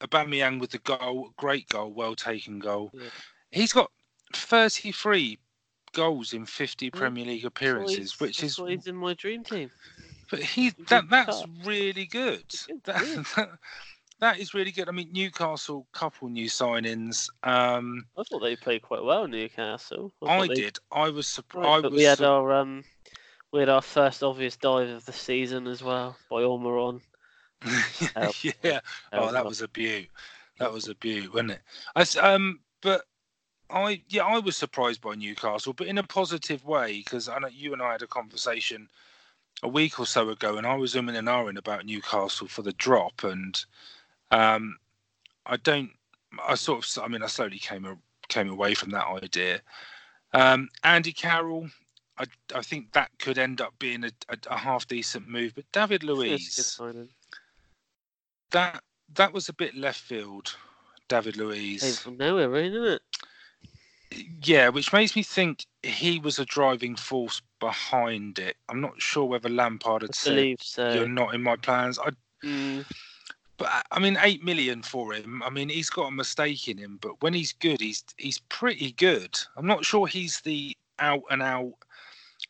[0.00, 2.92] Aubameyang with the goal, great goal, well taken goal.
[2.94, 3.08] Yeah.
[3.50, 3.90] He's got
[4.32, 5.40] 33
[5.92, 9.72] goals in 50 Premier League appearances, which is he's in my dream team.
[10.30, 12.44] But he that that's really good.
[12.84, 13.48] That, that,
[14.20, 14.88] that is really good.
[14.88, 17.28] I mean, Newcastle couple new signings.
[17.42, 20.12] Um, I thought they played quite well, Newcastle.
[20.22, 20.78] I, I did.
[20.92, 21.84] I was surprised.
[21.84, 22.84] Right, we had our um,
[23.52, 27.00] we had our first obvious dive of the season as well by Almiron.
[28.62, 28.80] yeah.
[29.12, 30.08] Oh, that was a beaut.
[30.58, 31.60] That was a beaut, wasn't it?
[31.96, 33.04] I, um, but
[33.70, 37.48] I yeah, I was surprised by Newcastle, but in a positive way because I know
[37.48, 38.88] you and I had a conversation
[39.62, 42.72] a week or so ago, and I was umming and ahhing about Newcastle for the
[42.72, 43.64] drop, and
[44.34, 44.78] um,
[45.46, 45.90] I don't.
[46.46, 47.04] I sort of.
[47.04, 47.86] I mean, I slowly came
[48.28, 49.60] came away from that idea.
[50.32, 51.68] Um, Andy Carroll,
[52.18, 55.70] I, I think that could end up being a, a, a half decent move, but
[55.70, 56.80] David Luiz,
[58.50, 58.82] that
[59.14, 60.56] that was a bit left field.
[61.08, 63.02] David Luiz came from nowhere, really, isn't it?
[64.42, 68.56] Yeah, which makes me think he was a driving force behind it.
[68.68, 70.92] I'm not sure whether Lampard had I said so.
[70.92, 71.98] you're not in my plans.
[71.98, 72.10] I,
[72.44, 72.84] mm.
[73.56, 75.42] But I mean, eight million for him.
[75.42, 78.92] I mean, he's got a mistake in him, but when he's good, he's he's pretty
[78.92, 79.38] good.
[79.56, 81.74] I'm not sure he's the out and out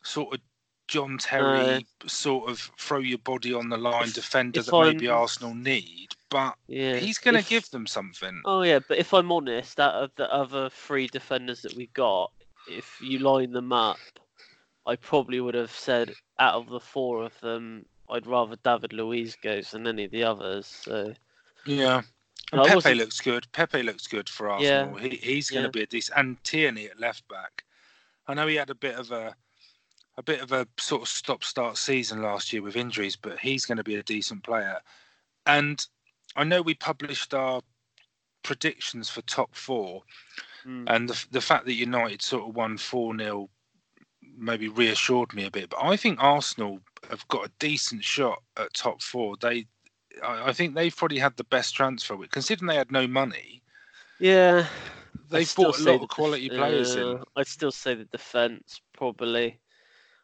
[0.03, 0.41] sort of
[0.87, 5.07] John Terry uh, sort of throw your body on the line defender that I'm, maybe
[5.07, 8.41] Arsenal need, but yeah, he's going to give them something.
[8.45, 12.31] Oh yeah, but if I'm honest, out of the other three defenders that we got,
[12.69, 13.97] if you line them up,
[14.85, 19.35] I probably would have said out of the four of them, I'd rather David Luiz
[19.35, 20.65] goes than any of the others.
[20.67, 21.13] So
[21.65, 22.01] yeah.
[22.51, 23.47] And Pepe looks good.
[23.51, 24.99] Pepe looks good for Arsenal.
[24.99, 25.07] Yeah.
[25.09, 25.81] He, he's going to yeah.
[25.81, 26.17] be a decent.
[26.17, 27.63] And Tierney at left back.
[28.27, 29.35] I know he had a bit of a
[30.17, 33.77] a bit of a sort of stop-start season last year with injuries, but he's going
[33.77, 34.79] to be a decent player.
[35.45, 35.85] And
[36.37, 37.61] I know we published our
[38.41, 40.03] predictions for top four,
[40.65, 40.85] mm.
[40.87, 43.49] and the the fact that United sort of won four 0
[44.37, 45.69] maybe reassured me a bit.
[45.69, 49.35] But I think Arsenal have got a decent shot at top four.
[49.39, 49.67] They,
[50.23, 52.15] I, I think they've probably had the best transfer.
[52.15, 53.61] With considering they had no money,
[54.19, 54.67] yeah,
[55.29, 57.23] they've bought a lot of quality players uh, in.
[57.35, 59.59] I'd still say the defence probably.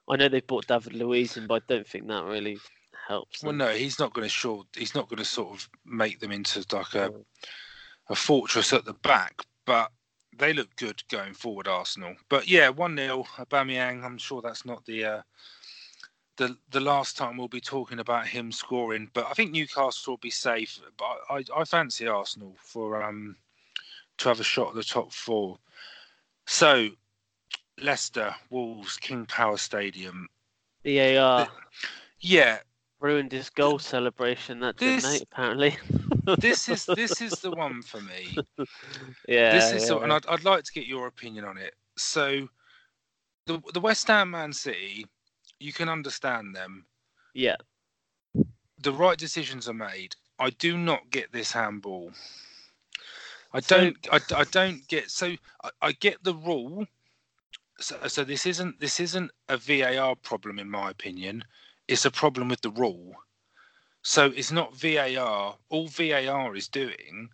[0.10, 2.58] I know they've bought David Luiz in, but I don't think that really
[3.08, 3.42] helps.
[3.42, 3.58] Them.
[3.58, 4.68] Well, no, he's not going to short.
[4.76, 7.12] He's not going to sort of make them into like a
[8.10, 9.44] a fortress at the back.
[9.66, 9.92] But
[10.38, 12.16] they look good going forward, Arsenal.
[12.30, 14.04] But yeah, one 0 Aubameyang.
[14.04, 15.22] I'm sure that's not the uh,
[16.38, 19.10] the the last time we'll be talking about him scoring.
[19.14, 20.80] But I think Newcastle will be safe.
[20.98, 23.36] But I, I fancy Arsenal for um
[24.18, 25.58] to have a shot at the top four.
[26.48, 26.90] So
[27.82, 30.28] Leicester, Wolves, King Power Stadium.
[30.86, 31.48] VAR.
[32.20, 32.60] Yeah.
[33.00, 35.78] Ruined his goal celebration that this, night, apparently.
[36.40, 38.38] this is this is the one for me.
[39.28, 39.54] Yeah.
[39.54, 39.96] This is yeah.
[39.96, 41.76] The, and I'd, I'd like to get your opinion on it.
[41.98, 42.48] So,
[43.46, 45.06] the the West Ham Man City,
[45.60, 46.86] you can understand them.
[47.34, 47.58] Yeah.
[48.80, 50.16] The right decisions are made.
[50.40, 52.12] I do not get this handball.
[53.54, 53.96] I don't.
[54.12, 55.12] I, I don't get.
[55.12, 56.88] So I, I get the rule
[57.82, 61.44] so, so this isn't this isn't a VAR problem in my opinion.
[61.88, 63.14] It's a problem with the rule.
[64.02, 65.56] So it's not VAR.
[65.70, 67.30] All VAR is doing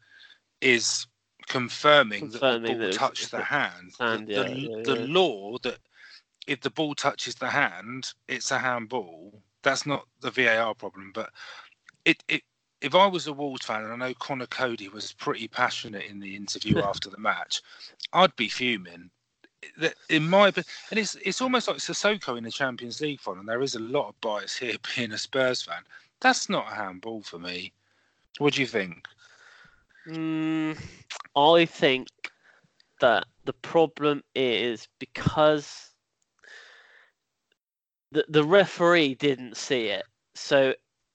[0.62, 1.08] is
[1.48, 3.94] confirming, confirming that the ball touched the hand.
[4.00, 5.06] hand the, yeah, the, yeah, the yeah.
[5.08, 5.80] law that
[6.46, 9.42] if the ball touches the hand, it's a handball.
[9.64, 11.12] That's not the VAR problem.
[11.14, 11.30] But
[12.06, 12.44] it, it
[12.82, 16.20] if I was a Wolves fan, and I know Conor Coady was pretty passionate in
[16.20, 17.62] the interview after the match,
[18.14, 19.10] I'd be fuming
[20.10, 23.44] in my and it's it's almost like Sissoko in the Champions League final.
[23.44, 25.82] There is a lot of bias here, being a Spurs fan.
[26.20, 27.74] That's not a handball for me.
[28.40, 29.08] What do you think?
[30.08, 30.80] Mm,
[31.36, 32.08] I think
[33.00, 35.92] that the problem is because
[38.12, 40.06] the the referee didn't see it.
[40.36, 40.74] So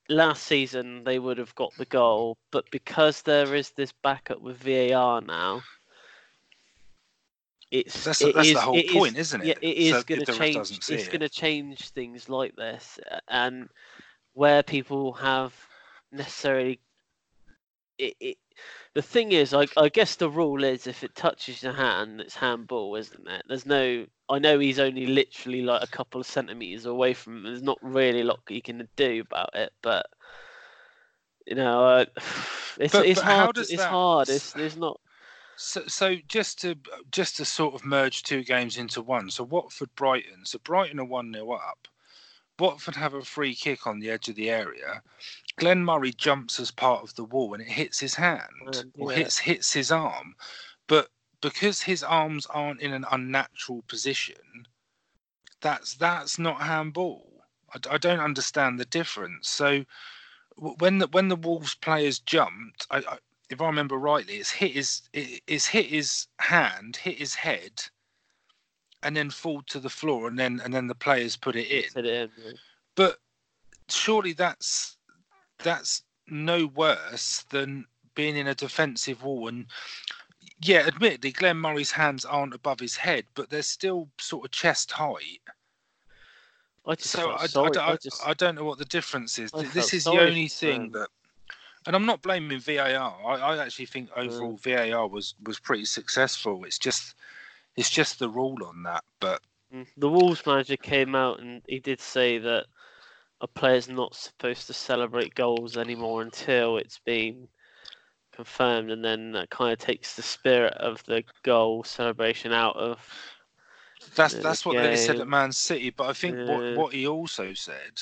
[0.09, 4.59] last season they would have got the goal, but because there is this backup with
[4.59, 5.63] VAR now,
[7.71, 9.47] it's that's, it that's is, the whole point, is, not it?
[9.47, 10.71] Yeah, it is so going to change.
[10.73, 11.11] It's it.
[11.11, 13.69] going to change things like this, and
[14.35, 15.55] where people have
[16.11, 16.81] necessarily.
[17.99, 18.37] It, it,
[18.95, 22.35] the thing is, I, I guess the rule is if it touches your hand, it's
[22.35, 23.43] handball, isn't it?
[23.49, 24.07] There's no.
[24.29, 27.39] I know he's only literally like a couple of centimeters away from.
[27.39, 27.43] Him.
[27.45, 30.07] There's not really a lot you can do about it, but
[31.47, 32.05] you know, uh,
[32.79, 33.59] it's but, it's but hard.
[33.59, 33.91] It's that...
[33.91, 34.29] hard.
[34.29, 35.01] It's there's not
[35.57, 36.77] so, so just to
[37.11, 39.31] just to sort of merge two games into one.
[39.31, 40.45] So Watford Brighton.
[40.45, 41.89] So Brighton are one 0 up.
[42.63, 45.03] Watford have a free kick on the edge of the area.
[45.57, 49.05] Glenn Murray jumps as part of the wall and it hits his hand um, yeah.
[49.05, 50.37] or hits hits his arm.
[50.87, 51.09] But
[51.41, 54.69] because his arms aren't in an unnatural position,
[55.61, 57.43] that's that's not handball.
[57.75, 59.49] I, I don't understand the difference.
[59.49, 59.85] So
[60.57, 63.19] when the when the Wolves players jumped, I, I
[63.51, 67.83] if I remember rightly, it's hit his it's hit his hand, hit his head,
[69.03, 71.91] and then fall to the floor, and then and then the players put it in.
[71.93, 72.53] Put it in yeah.
[72.95, 73.19] But
[73.89, 74.97] surely that's
[75.63, 79.49] that's no worse than being in a defensive wall.
[79.49, 79.67] And
[80.61, 84.93] yeah, admittedly, Glenn Murray's hands aren't above his head, but they're still sort of chest
[84.93, 85.41] height.
[86.87, 87.47] I just So I.
[87.55, 89.51] I, I, just, I don't know what the difference is.
[89.73, 91.09] This is the only thing that,
[91.87, 92.81] and I'm not blaming VAR.
[92.81, 94.19] I, I actually think mm.
[94.19, 96.65] overall VAR was was pretty successful.
[96.65, 97.15] It's just
[97.77, 99.05] it's just the rule on that.
[99.21, 99.87] But Mm.
[99.97, 102.67] the Wolves manager came out and he did say that
[103.41, 107.49] a player's not supposed to celebrate goals anymore until it's been
[108.33, 112.99] confirmed, and then that kind of takes the spirit of the goal celebration out of.
[114.15, 115.91] That's that's what they said at Man City.
[115.91, 116.47] But I think Yeah.
[116.49, 118.01] what what he also said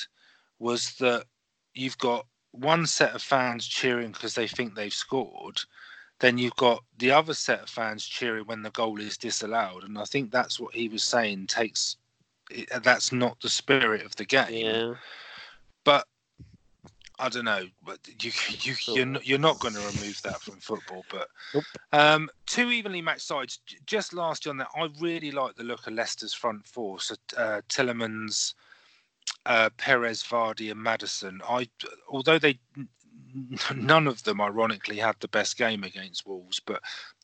[0.58, 1.26] was that
[1.74, 5.60] you've got one set of fans cheering because they think they've scored,
[6.20, 9.98] then you've got the other set of fans cheering when the goal is disallowed, and
[9.98, 11.96] I think that's what he was saying takes.
[12.82, 14.66] That's not the spirit of the game.
[14.66, 14.94] Yeah,
[15.84, 16.06] But
[17.18, 17.66] I don't know.
[17.84, 21.04] But you you you're not, you're not going to remove that from football.
[21.10, 21.64] But Nope.
[21.92, 23.60] um, two evenly matched sides.
[23.86, 27.00] Just last year on that, I really like the look of Leicester's front four.
[27.00, 28.54] So uh, Tielemans,
[29.46, 31.40] uh, Perez, Vardy, and Maddison.
[31.48, 31.68] I
[32.08, 32.58] although they
[33.74, 36.80] none of them ironically had the best game against Wolves, but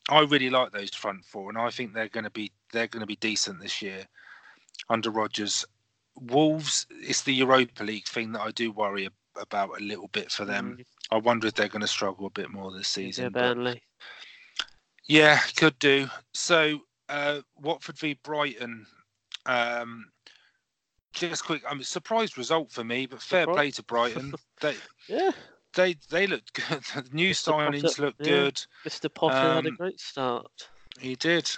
[0.09, 3.01] I really like those front four, and I think they're going to be they're going
[3.01, 4.05] to be decent this year
[4.89, 5.65] under Rodgers.
[6.19, 10.45] Wolves, it's the Europa League thing that I do worry about a little bit for
[10.45, 10.77] them.
[10.79, 13.31] Mm, I wonder if they're going to struggle a bit more this season.
[13.31, 13.83] but- Burnley.
[15.07, 16.09] yeah, could do.
[16.33, 18.85] So, uh, Watford v Brighton.
[19.45, 20.09] Um,
[21.13, 23.55] just quick, I'm mean, surprised result for me, but fair Surprise.
[23.55, 24.33] play to Brighton.
[24.61, 24.75] they
[25.07, 25.31] Yeah,
[25.77, 26.83] they they look good.
[26.93, 27.51] The new Mr.
[27.51, 28.25] Potter, signings look yeah.
[28.25, 28.61] good.
[28.85, 29.13] Mr.
[29.13, 30.69] Potter had a Um, great start.
[30.99, 31.49] He did.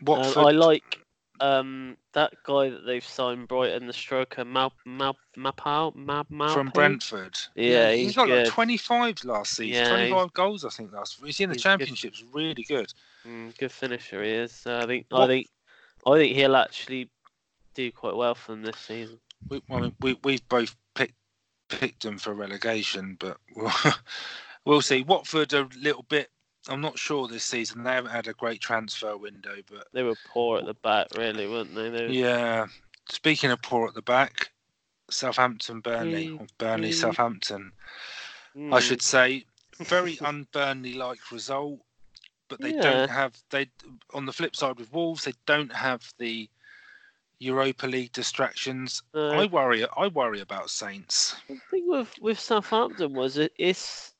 [0.00, 0.44] Um, Watford.
[0.44, 1.00] I like
[1.40, 6.68] um, that guy that they've signed Brighton, the stroker, Mal, Mal, Maupay, Mal, Mal, from
[6.68, 7.36] Brentford.
[7.56, 8.52] Yeah, he he's got like good.
[8.52, 9.82] 25 last season.
[9.84, 10.92] Yeah, 25 goals, I think.
[10.92, 11.18] Last.
[11.24, 12.14] He's in the he's good.
[12.32, 12.92] Really good.
[13.26, 14.52] Mm, good finisher he is.
[14.52, 15.48] So I think I think
[16.06, 17.08] I think he'll actually
[17.74, 19.18] do quite well for them this season.
[19.48, 20.76] We, I mean, we we've both
[21.78, 23.72] picked them for relegation, but we'll,
[24.64, 25.02] we'll see.
[25.02, 26.30] Watford a little bit.
[26.68, 27.82] I'm not sure this season.
[27.82, 31.48] They haven't had a great transfer window, but They were poor at the back, really,
[31.48, 31.88] weren't they?
[31.90, 32.66] they were, yeah.
[33.10, 34.50] Speaking of poor at the back,
[35.10, 36.92] Southampton, Burnley, Mm, or Burnley, mm.
[36.92, 37.72] Southampton.
[38.70, 39.44] I Mm, should say,
[39.80, 41.80] very un-Burnley like result,
[42.48, 43.06] but they Yeah.
[43.06, 43.70] don't have they.
[44.14, 46.48] On the flip side with Wolves, they don't have the
[47.42, 49.02] Europa League distractions.
[49.14, 49.30] no.
[49.32, 49.84] I worry.
[49.96, 51.36] I worry about Saints.
[51.48, 54.14] The thing with with Southampton was it, it's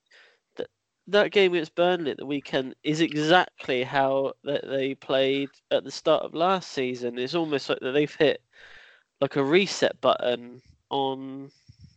[0.57, 0.69] that
[1.07, 5.91] that game against Burnley at the weekend is exactly how that they played at the
[5.91, 7.19] start of last season.
[7.19, 8.43] It's almost like that they've hit
[9.21, 11.51] like a reset button on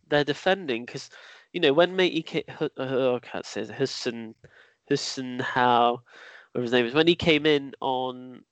[0.08, 1.10] their defending because
[1.54, 2.44] you know when Matey came,
[2.78, 4.36] oh, I can't say Hussein
[4.88, 6.02] Hussein how
[6.52, 8.44] whatever his name is when he came in on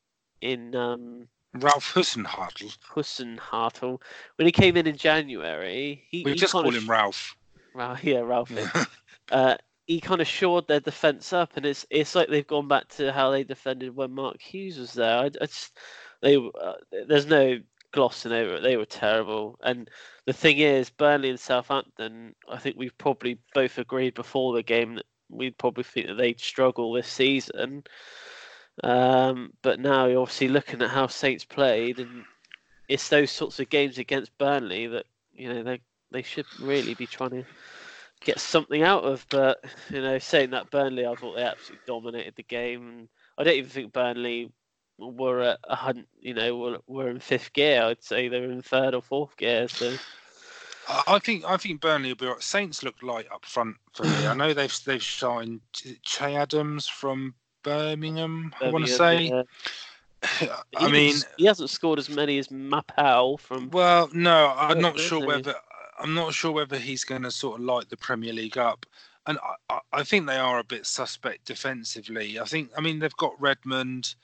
[0.42, 2.78] in um Ralph Hasenhüttl.
[2.90, 4.02] Hussein Hartle
[4.38, 7.36] when he came in in January he, We he just call of him Ralph.
[7.74, 8.66] Ra- yeah, Ralphie.
[9.32, 12.88] uh, he kind of shored their defense up, and it's it's like they've gone back
[12.90, 15.18] to how they defended when Mark Hughes was there.
[15.18, 15.78] I, I just
[16.22, 16.74] they uh,
[17.08, 17.60] there's no
[17.92, 18.62] glossing over it.
[18.62, 19.90] They were terrible, and
[20.26, 22.34] the thing is, Burnley and Southampton.
[22.50, 26.40] I think we've probably both agreed before the game that we'd probably think that they'd
[26.40, 27.84] struggle this season.
[28.82, 32.24] Um, but now you're obviously looking at how Saints played, and
[32.88, 35.82] it's those sorts of games against Burnley that you know they
[36.12, 37.46] they should really be trying to
[38.22, 39.26] get something out of.
[39.30, 43.56] But you know, saying that Burnley, I thought they absolutely dominated the game, I don't
[43.56, 44.52] even think Burnley
[44.98, 46.08] were at a hunt.
[46.20, 47.84] You know, were, were in fifth gear.
[47.84, 49.68] I'd say they were in third or fourth gear.
[49.68, 49.96] So
[50.88, 52.42] I I think I think Burnley will be right.
[52.42, 54.28] Saints look light up front for me.
[54.28, 58.54] I know they've they've signed Che Adams from Birmingham.
[58.62, 59.24] I want to say.
[59.24, 59.44] Yeah.
[60.78, 63.70] I He mean, he hasn't scored as many as Maupay from.
[63.72, 65.56] Well, no, I'm not sure whether
[66.00, 68.86] I'm not sure whether he's going to sort of light the Premier League up,
[69.28, 69.38] and
[69.70, 72.40] I, I, think they are a bit suspect defensively.
[72.40, 74.16] I think, I mean, they've got Redmond,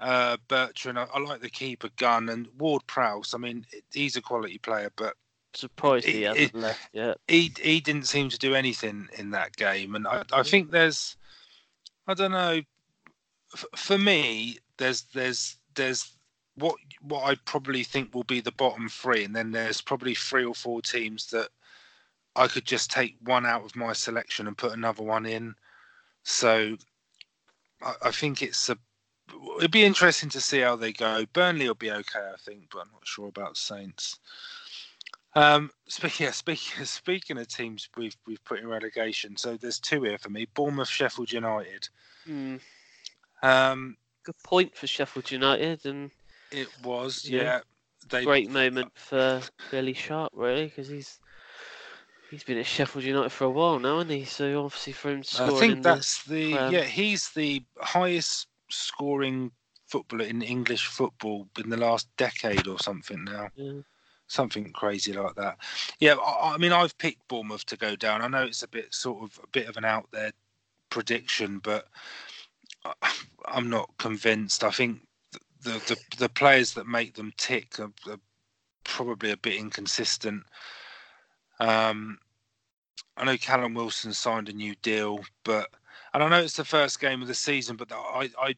[0.00, 0.98] uh, Bertrand.
[0.98, 3.32] I, I like the keeper Gunn and Ward Prowse.
[3.32, 5.14] I mean, he's a quality player, but
[5.54, 7.18] Surprised he it- hasn't it- left yet.
[7.28, 11.16] he he didn't seem to do anything in that game, and I, I think there's,
[12.08, 12.62] I don't know,
[13.76, 16.16] for me, there's there's there's
[16.56, 20.44] what what I probably think will be the bottom three, and then there's probably three
[20.44, 21.50] or four teams that
[22.34, 25.54] I could just take one out of my selection and put another one in.
[26.22, 26.76] So
[27.82, 28.78] I, I think it's a.
[29.58, 31.26] It'd be interesting to see how they go.
[31.34, 34.18] Burnley will be okay, I think, but I'm not sure about Saints.
[35.38, 40.02] Um, speaking, yeah, speaking, speaking of teams we've we've put in relegation, so there's two
[40.02, 41.88] here for me: Bournemouth, Sheffield United.
[42.24, 42.56] Hmm.
[43.42, 46.10] Um, Good point for Sheffield United, and
[46.50, 47.42] it was, Yeah.
[47.42, 47.60] yeah.
[48.10, 51.20] They great moment for Billy Sharp, really, because he's
[52.30, 54.24] he's been at Sheffield United for a while now, hasn't he?
[54.24, 56.72] So obviously for him I scoring in think that's the Prem.
[56.72, 56.84] yeah.
[56.84, 59.52] He's the highest scoring
[59.86, 63.48] footballer in English football in the last decade or something now.
[63.54, 63.80] yeah.
[64.28, 65.58] Something crazy like that.
[65.98, 68.22] Yeah, I, I mean, I've picked Bournemouth to go down.
[68.22, 70.32] I know it's a bit sort of a bit of an out there
[70.90, 71.88] prediction, but
[72.84, 72.92] I-
[73.46, 74.62] I'm not convinced.
[74.62, 75.00] I think
[75.62, 78.20] the the, the players that make them tick are, are
[78.84, 80.44] probably a bit inconsistent.
[81.60, 82.18] Um,
[83.16, 85.68] I know Callum Wilson signed a new deal, but
[86.14, 88.54] and I know it's the first game of the season, but I I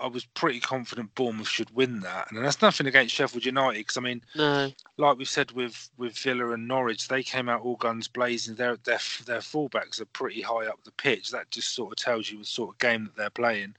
[0.00, 3.96] I was pretty confident Bournemouth should win that, and that's nothing against Sheffield United because
[3.96, 7.76] I mean, No, like we've said with with Villa and Norwich, they came out all
[7.76, 8.54] guns blazing.
[8.54, 11.30] Their their their fullbacks are pretty high up the pitch.
[11.30, 13.74] That just sort of tells you the sort of game that they're playing.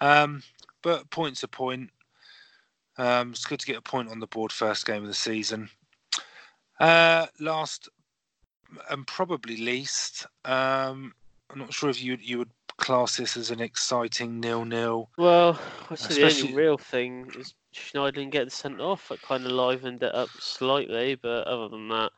[0.00, 0.42] Um,
[0.82, 1.90] but point's a point.
[2.98, 5.70] Um, it's good to get a point on the board first game of the season.
[6.78, 7.88] Uh, last
[8.90, 11.14] and probably least, um,
[11.50, 12.50] I'm not sure if you you would
[12.80, 15.08] class this as an exciting nil-nil.
[15.18, 15.58] well,
[15.90, 19.08] I say the Especially- only real thing is Schneider getting sent off.
[19.08, 22.10] That kind of livened it up slightly, but other than that,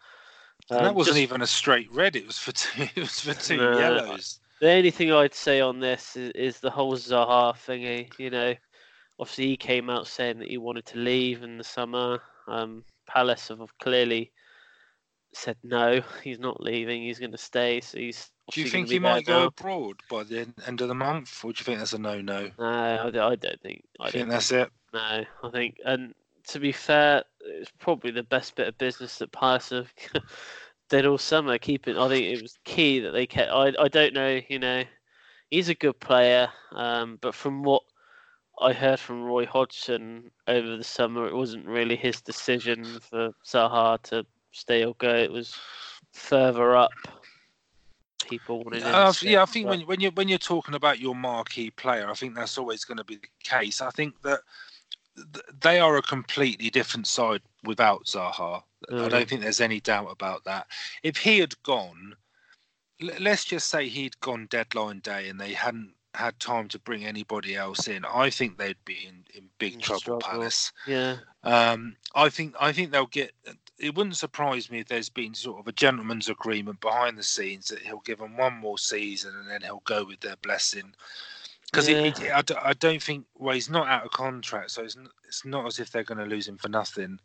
[0.71, 2.17] And that um, wasn't just- even a straight red.
[2.17, 2.83] It was for two.
[2.97, 4.39] It was for two No, yellows.
[4.61, 8.17] The only thing I'd say on this is, is the whole Zaha thingy.
[8.19, 8.55] You know,
[9.19, 12.23] obviously he came out saying that he wanted to leave in the summer.
[12.49, 14.31] Um, Palace have clearly
[15.33, 17.03] said no, he's not leaving.
[17.03, 17.81] He's going to stay.
[17.81, 18.31] So he's.
[18.53, 19.47] Do you think he might go now.
[19.47, 22.51] abroad by the end of the month, or do you think that's a no-no?
[22.59, 23.85] No, I, don't think.
[24.01, 24.71] I I don't think that's it.
[24.93, 26.13] No, I think, and
[26.49, 29.93] to be fair, it's probably the best bit of business that Palace have
[30.91, 31.57] did all summer.
[31.57, 33.53] Keeping, I think it was key that they kept.
[33.53, 34.83] I, I don't know, you know,
[35.51, 37.83] he's a good player, um, but from what
[38.61, 44.03] I heard from Roy Hodgson over the summer, it wasn't really his decision for Zaha
[44.05, 45.15] to stay or go.
[45.15, 45.57] It was
[46.13, 46.93] further up.
[48.25, 48.85] People wanted.
[48.85, 52.15] Uh, yeah, I think when when you when you're talking about your marquee player, I
[52.15, 53.81] think that's always going to be the case.
[53.81, 54.41] I think that
[55.61, 58.63] they are a completely different side without Zaha.
[58.89, 59.11] I Mm.
[59.11, 60.67] don't think there's any doubt about that.
[61.03, 62.17] If he had gone,
[63.01, 67.05] l- let's just say he'd gone deadline day and they hadn't had time to bring
[67.05, 70.21] anybody else in, I think they'd be in, in big In trouble, struggle.
[70.21, 70.73] Palace.
[70.87, 73.33] yeah, Um, I think I think they'll get.
[73.83, 77.69] It wouldn't surprise me if there's been sort of a gentleman's agreement behind the scenes
[77.69, 80.95] that he'll give them one more season and then he'll go with their blessing.
[81.67, 82.13] Because Yeah.
[82.35, 85.67] I, I don't think well he's not out of contract, so it's n- it's not
[85.67, 87.19] as if they're going to lose him for nothing.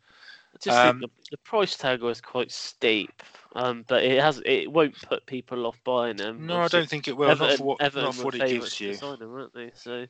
[0.54, 3.22] I just Um, think the, the price tag was quite steep,
[3.54, 6.46] um, but it has it won't put people off buying them.
[6.46, 7.28] No, I don't think it will.
[7.28, 8.94] not Everton, for what, Everton not for what it gives you.
[8.94, 9.70] sign him, weren't they?
[9.74, 10.06] So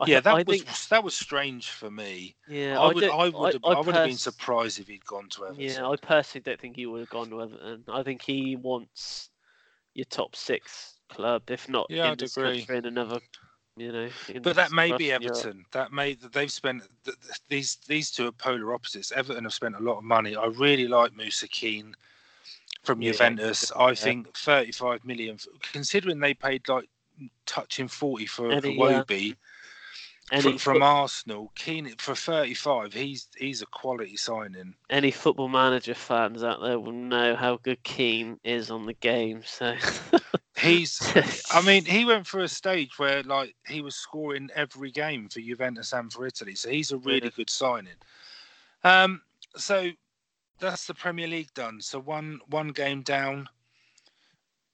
[0.00, 2.34] Yeah, th- that I was think, that was strange for me.
[2.48, 5.04] yeah, I would don't- I would have, I, I would have been surprised if he'd
[5.04, 5.62] gone to Everton.
[5.64, 7.84] Yeah, I personally don't think he would have gone to Everton.
[7.88, 9.30] I think he wants
[9.94, 12.58] your top six club, if not Yeah, in I'd this agree.
[12.60, 13.20] country, in another,
[13.76, 14.08] you know.
[14.42, 15.24] But that may be Europe.
[15.24, 15.64] Everton.
[15.72, 19.12] That may they've spent th- th- these these two are polar opposites.
[19.12, 20.36] Everton have spent a lot of money.
[20.36, 21.94] I really like Musa Kean
[22.82, 23.70] from Yeah, Juventus.
[23.76, 23.94] I yeah.
[23.94, 25.38] think 35 million,
[25.72, 26.88] considering they paid like
[27.46, 29.36] touching 40 for, for Any, uh, Wobie
[30.32, 31.52] Any, from, from Arsenal.
[31.54, 34.74] Kean for 35, he's he's a quality signing.
[34.88, 39.42] any football manager fans out there will know how good Kean is on the game.
[39.44, 39.74] So
[40.58, 41.00] He's
[41.52, 45.40] I mean, he went through a stage where like he was scoring every game for
[45.40, 47.30] Juventus and for Italy, so he's a really Yeah.
[47.36, 47.94] good signing.
[48.84, 49.22] Um,
[49.56, 49.90] so
[50.58, 51.80] that's the Premier League done.
[51.80, 53.48] So one one game down.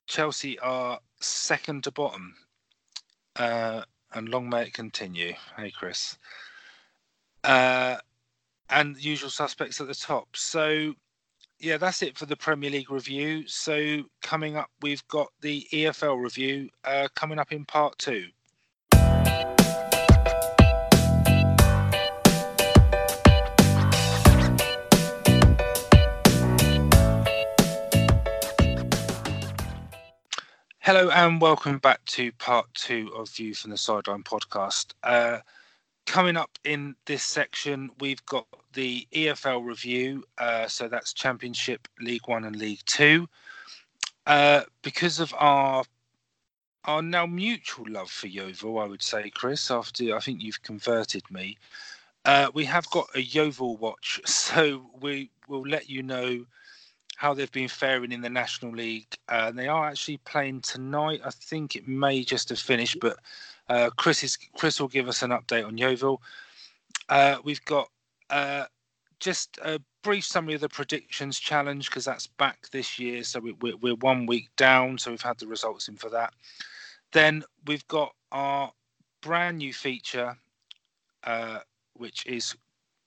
[0.07, 2.35] Chelsea are second to bottom,
[3.37, 3.83] uh,
[4.15, 5.35] and long may it continue.
[5.57, 6.19] Hey, Chris.
[7.45, 7.97] Uh,
[8.71, 10.29] and usual suspects at the top.
[10.37, 10.95] So
[11.61, 13.47] yeah, that's it for the Premier League review.
[13.47, 18.27] So coming up, we've got the EFL review uh, coming up in part two.
[30.89, 34.95] Hello and welcome back to part two of View from the Sideline podcast.
[35.03, 35.41] Uh,
[36.07, 40.25] coming up in this section, we've got the EFL review.
[40.39, 43.29] Uh, so that's Championship, League One, and League Two.
[44.27, 45.85] Uh, because of our
[46.85, 49.71] our now mutual love for Yeovil, I would say, Chris.
[49.71, 51.59] After I think you've converted me,
[52.25, 54.23] uh, we have got a Yeovil watch.
[54.27, 56.47] So we we'll let you know
[57.19, 59.13] how they've been faring in the National League.
[59.29, 61.21] Uh, they are actually playing tonight.
[61.25, 63.17] I think it may just have finished, but
[63.69, 66.23] uh, Chris is Chris will give us an update on Yeovil.
[67.09, 67.89] Uh, we've got
[68.31, 68.67] uh,
[69.19, 73.25] just a brief summary of the predictions challenge because that's back this year.
[73.25, 74.97] So we, we're, we're one week down.
[74.97, 76.33] So we've had the results in for that.
[77.11, 78.71] Then we've got our
[79.23, 80.37] brand new feature,
[81.25, 81.59] uh,
[81.95, 82.55] which is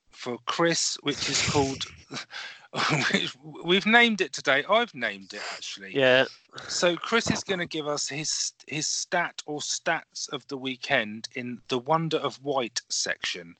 [0.09, 1.85] for Chris, which is called
[3.65, 4.63] We've named it today.
[4.69, 5.95] I've named it actually.
[5.95, 6.25] Yeah.
[6.67, 11.27] So Chris is going to give us his his stat or stats of the weekend
[11.35, 13.55] in the Wonder of White section.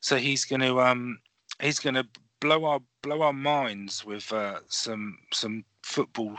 [0.00, 1.18] So he's going to um
[1.60, 2.06] he's going to
[2.40, 6.36] blow our blow our minds with uh, some some football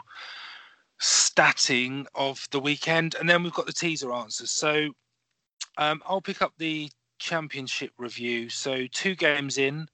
[1.01, 4.51] statting of the weekend, and then we've got the teaser answers.
[4.51, 4.89] So
[5.77, 6.89] um, I'll pick up the
[7.19, 8.49] championship review.
[8.49, 9.87] So two games in.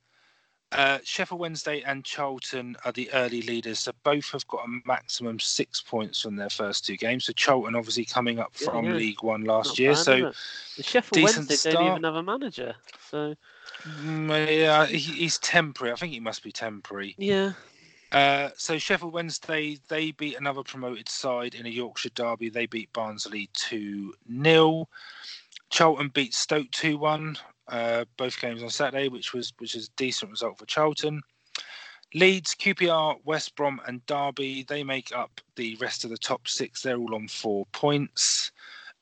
[0.74, 5.40] Uh, Sheffield Wednesday and Charlton are the early leaders, so both have got a maximum
[5.40, 7.26] six points from their first two games.
[7.26, 8.98] So Charlton obviously coming up from yeah, yeah.
[8.98, 10.32] League One last Not year, bad, so
[10.78, 11.76] the Sheffield Wednesday start.
[11.76, 12.76] don't even have a manager.
[13.10, 13.36] So
[13.84, 15.94] mm, yeah, he, he's temporary.
[15.94, 17.16] I think he must be temporary.
[17.18, 17.54] Yeah.
[18.12, 22.50] Uh, so Sheffield Wednesday they beat another promoted side in a Yorkshire derby.
[22.50, 24.88] They beat Barnsley two 0
[25.70, 27.38] Charlton beat Stoke two one
[27.68, 31.22] uh, both games on Saturday, which was which is a decent result for Charlton.
[32.14, 36.82] Leeds, QPR, West Brom, and Derby they make up the rest of the top six.
[36.82, 38.52] They're all on four points.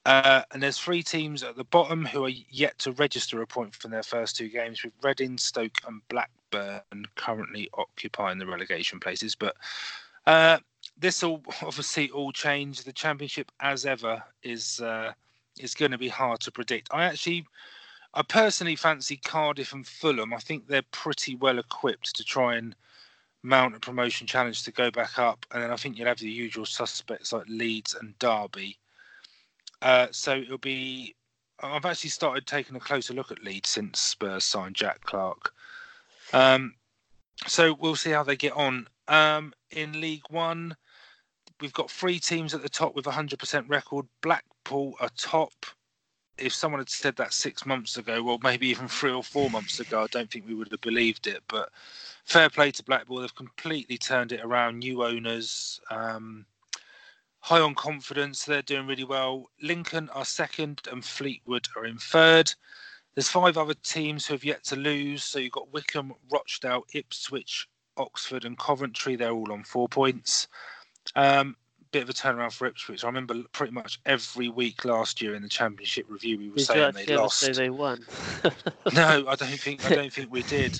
[0.05, 3.75] Uh, and there's three teams at the bottom who are yet to register a point
[3.75, 9.35] from their first two games, with Reading, Stoke, and Blackburn currently occupying the relegation places.
[9.35, 9.55] But
[10.25, 10.57] uh,
[10.97, 12.83] this will obviously all change.
[12.83, 15.13] The championship, as ever, is uh,
[15.59, 16.87] is going to be hard to predict.
[16.91, 17.45] I actually
[18.13, 20.33] I personally fancy Cardiff and Fulham.
[20.33, 22.75] I think they're pretty well equipped to try and
[23.43, 25.45] mount a promotion challenge to go back up.
[25.51, 28.77] And then I think you'll have the usual suspects like Leeds and Derby.
[29.81, 31.15] Uh, so it'll be.
[31.63, 35.53] I've actually started taking a closer look at Leeds since Spurs signed Jack Clark.
[36.33, 36.73] Um,
[37.47, 38.87] so we'll see how they get on.
[39.07, 40.75] Um, in League One,
[41.59, 44.07] we've got three teams at the top with a 100% record.
[44.21, 45.53] Blackpool are top
[46.37, 49.79] if someone had said that six months ago, well, maybe even three or four months
[49.79, 51.43] ago, I don't think we would have believed it.
[51.47, 51.69] But
[52.25, 54.79] fair play to Blackpool, they've completely turned it around.
[54.79, 56.45] New owners, um,
[57.39, 59.49] high on confidence, they're doing really well.
[59.61, 62.53] Lincoln are second, and Fleetwood are in third.
[63.13, 65.23] There's five other teams who have yet to lose.
[65.23, 67.67] So you've got Wycombe, Rochdale, Ipswich,
[67.97, 69.15] Oxford, and Coventry.
[69.15, 70.47] They're all on four points.
[71.15, 71.55] Um,
[71.91, 73.03] bit of a turnaround for Ipswich.
[73.03, 76.65] I remember pretty much every week last year in the Championship review we were did
[76.65, 77.39] saying they lost.
[77.39, 78.05] Say they won?
[78.93, 80.79] no, I don't think I don't think we did.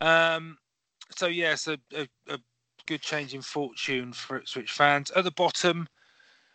[0.00, 0.58] Um,
[1.16, 2.38] so yes, a, a, a,
[2.86, 5.10] good change in fortune for Ipswich fans.
[5.10, 5.86] At the bottom,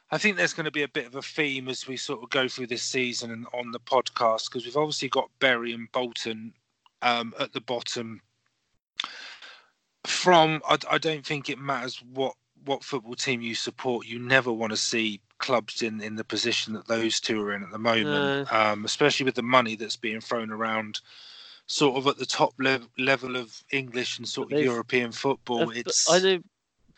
[0.09, 2.29] I think there's going to be a bit of a theme as we sort of
[2.29, 6.53] go through this season and on the podcast because we've obviously got Bury and Bolton
[7.03, 8.21] um, at the bottom.
[10.05, 12.33] From I, I don't think it matters what
[12.65, 16.73] what football team you support, you never want to see clubs in, in the position
[16.73, 18.57] that those two are in at the moment, no.
[18.57, 21.01] um, especially with the money that's being thrown around,
[21.65, 25.69] sort of at the top le- level of English and sort of European football.
[25.71, 26.39] It's I know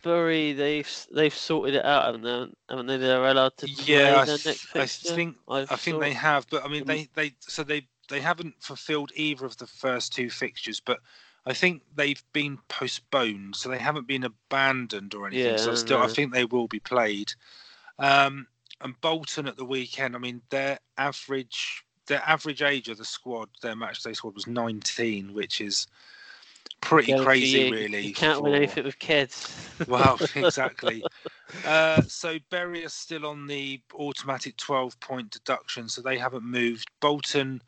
[0.03, 2.53] Bury they've they've sorted it out, haven't they?
[2.70, 2.97] Haven't they?
[2.97, 4.24] They're allowed to yeah.
[4.28, 7.88] I, I, think I've i think they have, but I mean they they so they
[8.09, 10.99] they haven't fulfilled either of the first two fixtures, but
[11.45, 15.51] I think they've been postponed, so they haven't been abandoned or anything.
[15.51, 16.05] Yeah, so still, no.
[16.05, 17.33] I think they will be played.
[17.99, 18.47] Um,
[18.81, 23.49] and Bolton at the weekend, I mean, their average their average age of the squad,
[23.61, 25.87] their match day squad was 19, which is
[26.81, 28.01] pretty crazy, you, really.
[28.01, 28.43] You can't for...
[28.43, 29.69] win anything with kids.
[29.87, 31.03] well, exactly.
[31.65, 36.89] Uh, so Bury are still on the automatic 12 point deduction, so they haven't moved.
[36.99, 37.61] Bolton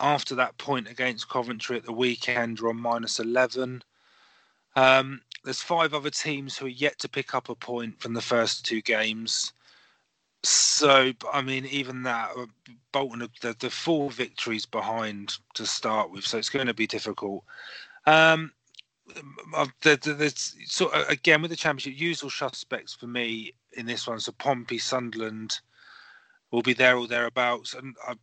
[0.00, 3.82] after that point against Coventry at the weekend are on minus 11.
[4.76, 8.20] Um, there's five other teams who are yet to pick up a point from the
[8.20, 9.52] first two games.
[10.42, 12.46] So, I mean, even that, uh,
[12.92, 17.44] Bolton, the, the four victories behind to start with, so it's going to be difficult.
[18.06, 18.52] Um,
[19.82, 24.20] there's sort of, again with the championship, usual suspects for me in this one.
[24.20, 25.58] So Pompey, Sunderland
[26.50, 28.14] will be there or thereabouts, and I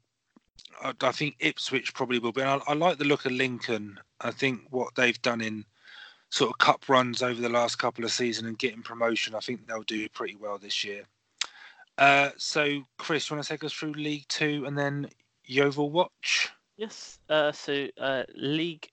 [0.81, 2.43] I, I think Ipswich probably will be.
[2.43, 3.99] I, I, like the look of Lincoln.
[4.21, 5.65] I think what they've done in
[6.29, 9.65] sort of cup runs over the last couple of seasons and getting promotion, I think
[9.65, 11.03] they'll do pretty well this year.
[11.97, 15.09] Uh, so, Chris, you want to take us through League Two and then
[15.45, 16.49] Yeovil Watch?
[16.77, 17.19] Yes.
[17.29, 18.87] Uh, so, uh, League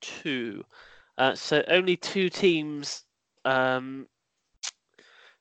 [0.00, 0.64] Two.
[1.18, 3.04] Uh, so only two teams.
[3.44, 4.06] Um,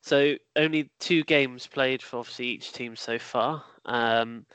[0.01, 3.63] so only two games played for obviously each team so far.
[3.85, 4.45] Um,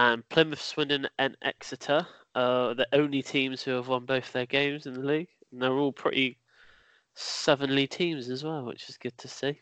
[0.00, 4.86] and Plymouth, Swindon, and Exeter are the only teams who have won both their games
[4.86, 5.28] in the league.
[5.52, 6.38] And they're all pretty
[7.12, 9.60] sevenly teams as well, which is good to see.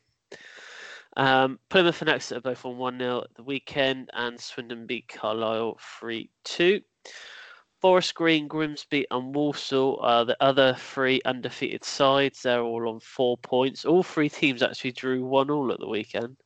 [1.17, 5.77] Um, Plymouth and Exeter both won 1 0 at the weekend, and Swindon beat Carlisle
[5.99, 6.83] 3 2.
[7.81, 12.43] Forest Green, Grimsby, and Walsall are the other three undefeated sides.
[12.43, 13.85] They're all on four points.
[13.85, 16.37] All three teams actually drew one all at the weekend.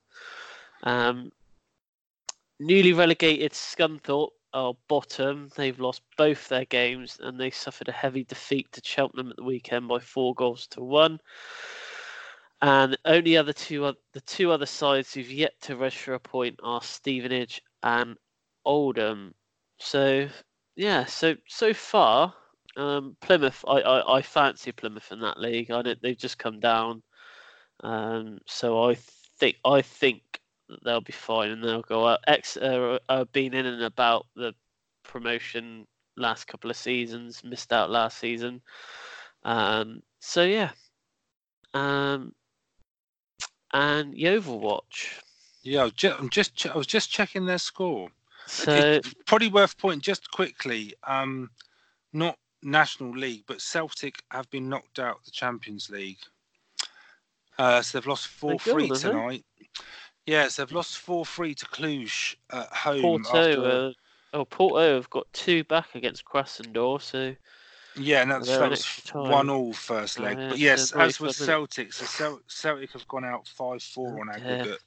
[0.83, 1.31] Um,
[2.63, 5.51] newly relegated Scunthorpe are bottom.
[5.57, 9.43] They've lost both their games and they suffered a heavy defeat to Cheltenham at the
[9.43, 11.19] weekend by four goals to one.
[12.61, 16.81] And only other two the two other sides who've yet to register a point are
[16.81, 18.17] Stevenage and
[18.65, 19.35] Oldham.
[19.79, 20.29] So
[20.77, 22.33] yeah, so so far,
[22.77, 25.73] um, Plymouth, I, I, I fancy Plymouth in that league.
[25.73, 27.03] I they've just come down,
[27.83, 28.95] um, so I
[29.39, 30.32] think I think
[30.85, 32.21] they'll be fine and they'll go up.
[32.27, 34.55] Exeter have been in and about the
[35.03, 38.61] promotion last couple of seasons, missed out last season.
[39.45, 40.71] Um, so yeah,
[41.75, 42.35] um,
[43.73, 45.21] and Yeovil watch.
[45.63, 48.09] Yeah, I'm just I was just checking their score.
[48.47, 50.95] So it's probably worth pointing just quickly.
[51.05, 51.51] Um,
[52.13, 56.19] not National League, but Celtic have been knocked out the Champions League.
[57.59, 59.45] Uh, so they've lost four three tonight.
[60.27, 63.03] Yes, they've lost four three to Cluj at home.
[63.03, 63.63] Porto, after...
[63.63, 63.93] uh,
[64.35, 67.35] oh Porto have got two back against Krasnodar, so
[67.97, 70.39] yeah, no, that was one all first leg.
[70.39, 74.31] Oh, yeah, but yes, as with Celtic, so Celtic have gone out five four on
[74.31, 74.79] aggregate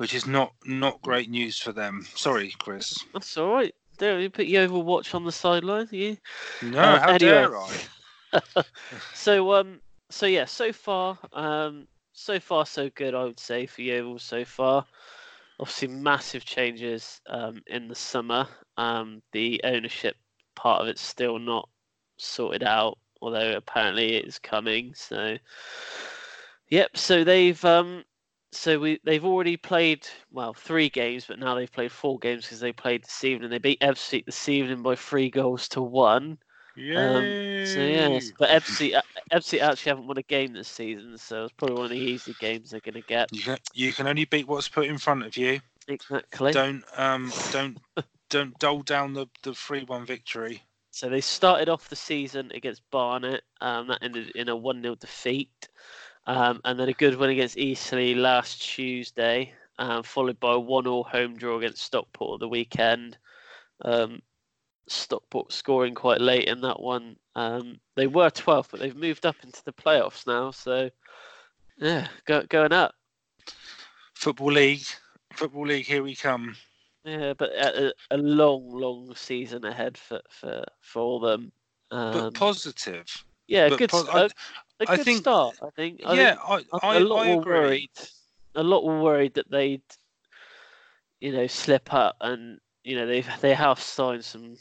[0.00, 2.06] which is not not great news for them.
[2.14, 3.04] Sorry, Chris.
[3.12, 3.74] That's all right.
[3.98, 5.88] There, you put Yeovil watch on the sideline.
[5.90, 6.16] You?
[6.62, 7.18] No, uh, how anyway.
[7.18, 8.64] dare I?
[9.14, 11.86] so um, so yeah, so far um,
[12.20, 13.14] so far so good.
[13.14, 14.84] I would say for Yeovil so far.
[15.58, 18.46] Obviously, massive changes um, in the summer.
[18.76, 20.16] Um, the ownership
[20.54, 21.68] part of it's still not
[22.16, 24.94] sorted out, although apparently it is coming.
[24.94, 25.36] So,
[26.68, 26.96] yep.
[26.96, 28.04] So they've um,
[28.52, 32.60] so we they've already played well three games, but now they've played four games because
[32.60, 33.50] they played this evening.
[33.50, 36.38] They beat Ebbsfleet this evening by three goals to one.
[36.76, 39.02] Um, so yes, but Ebbsfleet, uh,
[39.32, 42.34] Ebbsfleet actually haven't won a game this season, so it's probably one of the easy
[42.38, 43.28] games they're going to get.
[43.32, 45.60] You can, you can only beat what's put in front of you.
[45.88, 46.52] Exactly.
[46.52, 47.78] Don't um don't
[48.28, 50.62] don't dole down the the three one victory.
[50.92, 53.42] So they started off the season against Barnet.
[53.60, 55.68] Um, that ended in a one 0 defeat.
[56.26, 61.04] Um, and then a good win against Eastleigh last Tuesday, um, followed by a one-all
[61.04, 63.16] home draw against Stockport the weekend.
[63.82, 64.20] Um,
[64.90, 67.16] Stockport scoring quite late in that one.
[67.34, 70.50] Um, they were 12th, but they've moved up into the playoffs now.
[70.50, 70.90] So,
[71.78, 72.94] yeah, go, going up.
[74.14, 74.84] Football League,
[75.32, 76.54] Football League, here we come.
[77.04, 81.50] Yeah, but a, a long, long season ahead for for for all them.
[81.88, 83.06] but um, positive.
[83.46, 83.92] Yeah, but good.
[83.94, 84.32] A good
[84.86, 85.56] I think, start.
[85.62, 86.02] I think.
[86.04, 87.58] I yeah, think I, I, a lot I were agree.
[87.58, 87.90] worried.
[88.54, 89.82] A lot were worried that they'd,
[91.20, 94.56] you know, slip up, and you know they they have signed some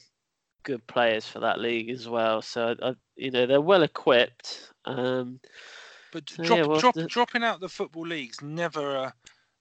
[0.63, 2.41] good players for that league as well.
[2.41, 4.71] So I, you know they're well equipped.
[4.85, 5.39] Um,
[6.11, 7.05] but so, drop, yeah, well, drop, the...
[7.05, 9.13] dropping out the football leagues never a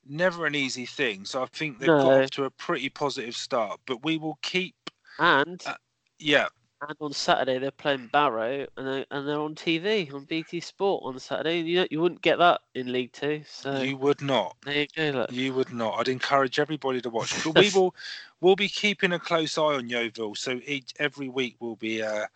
[0.07, 1.25] never an easy thing.
[1.25, 2.03] So I think they've no.
[2.03, 3.81] got off to a pretty positive start.
[3.87, 4.75] But we will keep
[5.19, 5.75] and uh,
[6.19, 6.47] yeah,
[6.81, 11.03] and on Saturday they're playing Barrow, and they're, and they're on TV on BT Sport
[11.05, 11.61] on Saturday.
[11.61, 13.43] You you wouldn't get that in League Two.
[13.47, 14.57] So you would not.
[14.65, 15.19] There you go.
[15.19, 15.33] Look.
[15.33, 15.99] You would not.
[15.99, 17.35] I'd encourage everybody to watch.
[17.45, 17.95] But we will
[18.41, 20.35] we'll be keeping a close eye on Yeovil.
[20.35, 22.27] So each every week we'll be uh,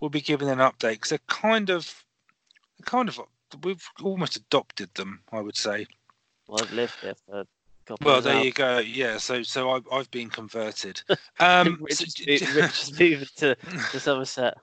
[0.00, 2.04] we'll be giving an update because they're kind of
[2.84, 3.20] kind of
[3.62, 5.20] we've almost adopted them.
[5.32, 5.86] I would say.
[6.46, 7.44] Well, I've lived here for
[8.02, 8.78] well, there you go.
[8.78, 11.02] Yeah, so so I've, I've been converted.
[11.40, 13.54] Um, Rich, is moving to,
[13.92, 14.58] to Somerset.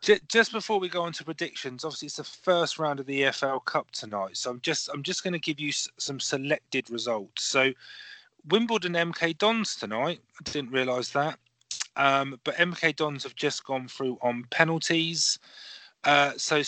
[0.00, 3.62] Just before we go on to predictions, obviously it's the first round of the EFL
[3.66, 7.44] Cup tonight, so I'm just I'm just going to give you some selected results.
[7.44, 7.72] So
[8.48, 10.20] Wimbledon MK Dons tonight.
[10.40, 11.38] I didn't realise that,
[11.96, 15.38] um, but MK Dons have just gone through on penalties.
[16.04, 16.62] Uh, so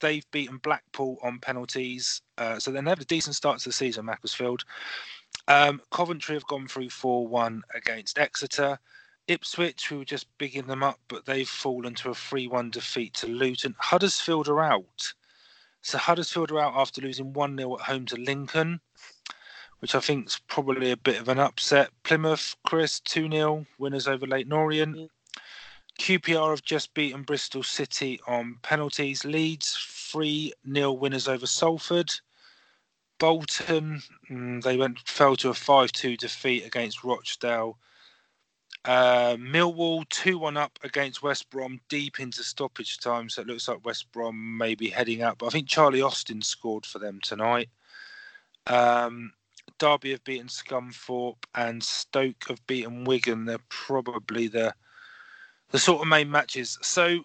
[0.00, 2.22] they've beaten Blackpool on penalties.
[2.38, 4.64] Uh, so they have a decent start to the season, Macclesfield.
[5.48, 8.78] Um, Coventry have gone through 4 1 against Exeter.
[9.28, 13.14] Ipswich, who were just bigging them up, but they've fallen to a 3 1 defeat
[13.14, 13.76] to Luton.
[13.78, 15.12] Huddersfield are out.
[15.82, 18.80] So Huddersfield are out after losing 1 0 at home to Lincoln,
[19.78, 21.90] which I think is probably a bit of an upset.
[22.02, 25.10] Plymouth, Chris, 2 0 winners over Leyton Orient.
[25.98, 29.24] QPR have just beaten Bristol City on penalties.
[29.24, 29.76] Leeds
[30.10, 32.10] 3 0 winners over Salford.
[33.18, 37.78] Bolton, mm, they went fell to a 5 2 defeat against Rochdale.
[38.84, 43.28] Uh, Millwall 2 1 up against West Brom deep into stoppage time.
[43.28, 45.38] So it looks like West Brom may be heading out.
[45.38, 47.68] But I think Charlie Austin scored for them tonight.
[48.66, 49.32] Um,
[49.78, 53.44] Derby have beaten Scunthorpe and Stoke have beaten Wigan.
[53.44, 54.74] They're probably the
[55.70, 56.78] the sort of main matches.
[56.82, 57.20] So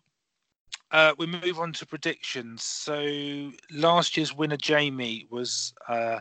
[0.91, 2.63] uh, we move on to predictions.
[2.63, 6.19] So last year's winner Jamie was uh,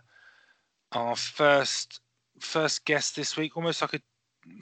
[0.93, 2.01] our first
[2.41, 4.01] first guest this week, almost like a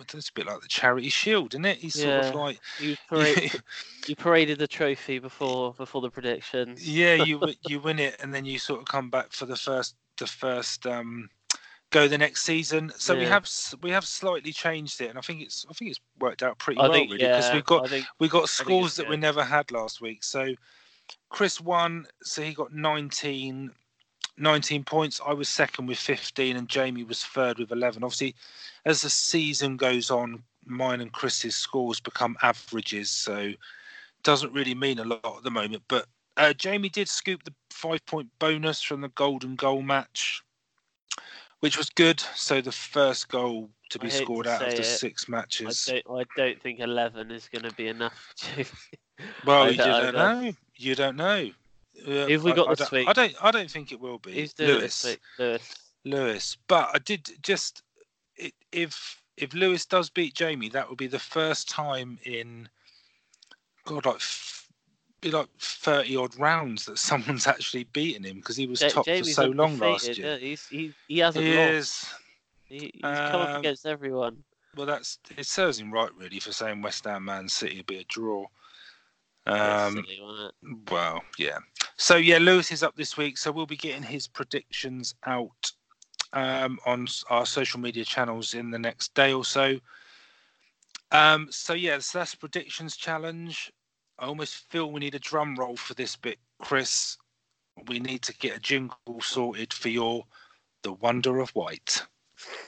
[0.01, 1.79] it's a bit like the charity shield, isn't it?
[1.79, 2.29] He's sort Yeah.
[2.29, 3.63] of like You paraded,
[4.07, 7.01] you paraded the trophy before before the predictions.
[7.09, 9.97] yeah, you you win it, and then you sort of come back for the first
[10.19, 11.29] the first um,
[11.91, 12.93] go the next season.
[12.97, 13.49] So we have
[13.83, 16.81] we have slightly changed it, and I think it's I think it's worked out pretty
[16.81, 19.45] I well think really because yeah, we've got think we got scores that we never
[19.45, 20.25] had last week.
[20.25, 20.55] So
[21.31, 23.73] Chris won, so he got 19,
[24.39, 25.21] 19 points.
[25.27, 28.03] I was second with 15, and Jamie was third with 11.
[28.03, 28.35] Obviously,
[28.85, 33.53] as the season goes on, mine and Chris's scores become averages, so
[34.23, 35.83] doesn't really mean a lot at the moment.
[35.89, 36.07] But
[36.37, 40.43] uh, Jamie did scoop the five point bonus from the golden goal match,
[41.61, 42.21] which was good.
[42.35, 45.33] So the first goal to be hate to scored out of the it, six I
[45.33, 45.85] matches.
[45.85, 48.65] don't I don't think eleven is going to be enough to.
[49.45, 50.53] Well, you don't don't- know.
[50.77, 51.51] You don't know.
[52.07, 53.09] Uh, Who've we I- got I this week?
[53.09, 53.35] I don't.
[53.43, 55.17] I don't think it will be Who's doing Lewis.
[55.39, 55.75] Lewis.
[56.05, 56.57] Lewis.
[56.67, 57.83] But I did just
[58.43, 62.69] i- if if Lewis does beat Jamie, that would be the first time in
[63.85, 64.69] God like f-
[65.21, 69.35] be like thirty odd rounds that someone's actually beaten him because he was top Jamie's
[69.37, 70.33] for so long last year.
[70.33, 71.71] yeah, he's, he he hasn't He lost.
[71.71, 72.07] is.
[72.65, 74.43] He, he's come up Um, against everyone.
[74.77, 77.99] Well, that's it serves him right really for saying West Ham Man City would be
[77.99, 78.47] a draw.
[79.47, 80.21] Um, silly.
[80.91, 81.59] Well, yeah.
[81.97, 85.73] So yeah, Lewis is up this week, so we'll be getting his predictions out
[86.33, 89.79] um, on our social media channels in the next day or so.
[91.11, 93.73] Um, so yeah, so that's predictions challenge.
[94.19, 97.17] I almost feel we need a drum roll for this bit, Chris.
[97.87, 100.25] We need to get a jingle sorted for your
[100.83, 102.03] The Wonder of White.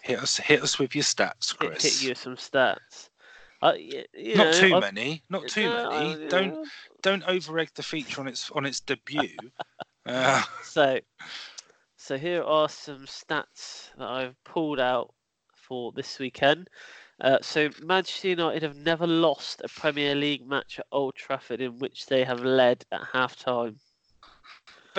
[0.03, 1.83] Hit us, hit us with your stats, Hit, Chris.
[1.83, 3.09] hit you with some stats.
[3.65, 3.73] Uh,
[4.37, 5.23] Not too I- many.
[5.31, 6.29] Not too many.
[6.29, 6.69] Don't
[7.03, 9.51] don't over egg the feature on its on its debut.
[10.07, 11.01] uh, So,
[11.97, 15.15] so here are some stats that I've pulled out
[15.55, 16.69] for this weekend.
[17.21, 21.79] Uh, so Manchester United have never lost a Premier League match at Old Trafford in
[21.79, 23.77] which they have led at half time.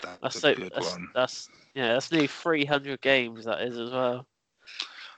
[0.01, 1.07] that's That's a so good that's, one.
[1.13, 4.26] that's yeah, that's nearly 300 games that is as well.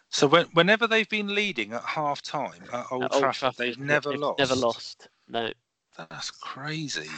[0.10, 3.78] So when, whenever they've been leading at half time at Old, At Old Trafford, they've
[3.78, 4.40] never they've lost.
[4.40, 5.10] Never lost.
[5.28, 5.52] No.
[5.98, 7.10] That's crazy.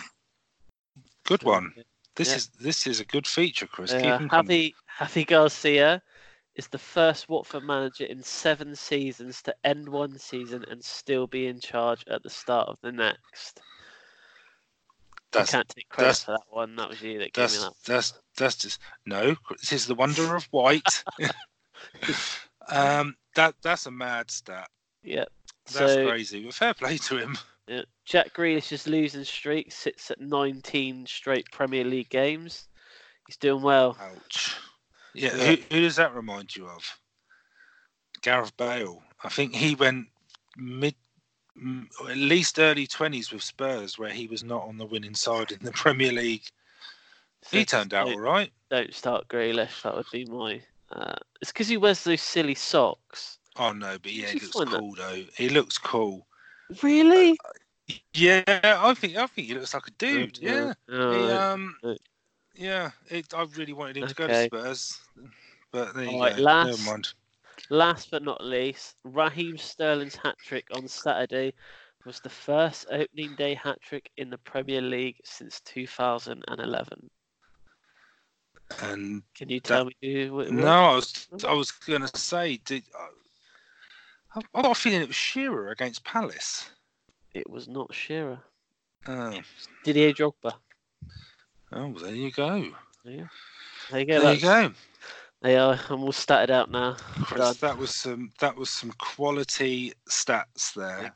[1.26, 1.74] Good one.
[2.16, 2.36] This yeah.
[2.36, 3.94] is this is a good feature, Chris.
[3.94, 4.48] Keep 'em coming.
[4.48, 6.02] Javi Javi Gracia
[6.56, 11.48] is the first Watford manager in seven seasons to end one season and still be
[11.48, 13.62] in charge at the start of the next.
[15.32, 16.76] That's I can't take credit for that one.
[16.76, 17.74] That was you that gave me that.
[17.86, 19.36] that's that's just no.
[19.60, 21.04] This is the wonder of white.
[22.72, 24.70] um, that that's a mad stat.
[25.04, 25.26] Yeah.
[25.72, 26.44] That's So crazy.
[26.46, 27.38] But fair play to him.
[27.68, 32.68] yeah, Jack Grealish's losing streak sits at 19 straight Premier League games.
[33.28, 33.96] He's doing well.
[34.02, 34.56] Ouch.
[35.14, 35.46] Yeah, Yeah.
[35.46, 36.84] Who, who does that remind you of?
[38.22, 39.02] Gareth Bale.
[39.24, 40.08] I think he went
[40.58, 40.96] mid,
[42.10, 45.60] at least early twenties with Spurs, where he was not on the winning side in
[45.62, 46.44] the Premier League.
[47.52, 48.52] He turned out all right.
[48.70, 49.82] don't start Grealish.
[49.84, 50.62] That would be my.
[50.92, 53.38] Uh, it's because he wears those silly socks.
[53.58, 54.80] Oh no, but yeah, he looks find that?
[54.80, 55.24] cool though.
[55.36, 56.26] He looks cool.
[56.82, 57.38] Really?
[58.14, 60.38] Yeah, I think I think he looks like a dude.
[60.40, 61.76] Yeah, Oh, He, um,
[62.56, 62.92] yeah.
[63.10, 65.00] It, I really wanted him to go to Spurs,
[65.72, 66.44] but there you Alright, go.
[66.44, 67.14] last- Never mind.
[67.72, 71.54] Last but not least, Raheem Sterling's hat trick on Saturday
[72.06, 77.10] was the first opening day hat trick in the Premier League since 2011.
[78.82, 82.84] And Can you tell me who it no, I was I was gonna say, did
[82.98, 86.70] uh, I, I got a feeling it was Shearer against Palace.
[87.34, 88.40] It was not Shearer.
[89.08, 89.40] Oh,
[89.84, 90.54] Didier Drogba.
[91.72, 92.68] oh there you go.
[93.04, 93.28] Yeah.
[93.90, 94.22] There you go.
[94.22, 94.72] There you go.
[95.42, 95.80] They are.
[95.90, 96.98] I'm all statted out now.
[97.22, 101.14] Chris, that was some that was some quality stats there,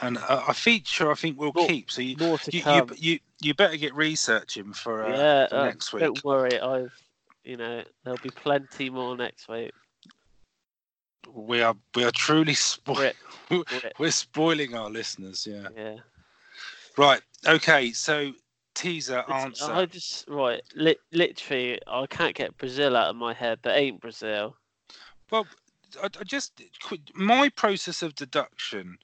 [0.00, 1.90] and a, a feature I think we'll More- keep.
[1.90, 2.90] So you More to you, you come.
[2.96, 5.48] you you better get researching for, uh, yeah.
[5.48, 6.02] for uh, next week.
[6.02, 6.60] Don't worry.
[6.60, 6.92] I've.
[7.42, 9.72] You know, there'll be plenty more next week.
[11.30, 13.16] We are we are truly spoil- Rip,
[13.50, 13.92] rip.
[13.98, 15.46] we're spoiling our listeners.
[15.50, 15.68] Yeah.
[15.76, 15.96] Yeah.
[16.96, 17.20] Right.
[17.46, 17.92] Okay.
[17.92, 18.32] So
[18.74, 19.72] teaser answer.
[19.72, 24.00] I just right, li- literally, I can't get Brazil out of my head, That ain't
[24.00, 24.56] Brazil.
[25.30, 25.46] Well,
[26.02, 26.60] I, I just
[27.14, 28.98] my process of deduction,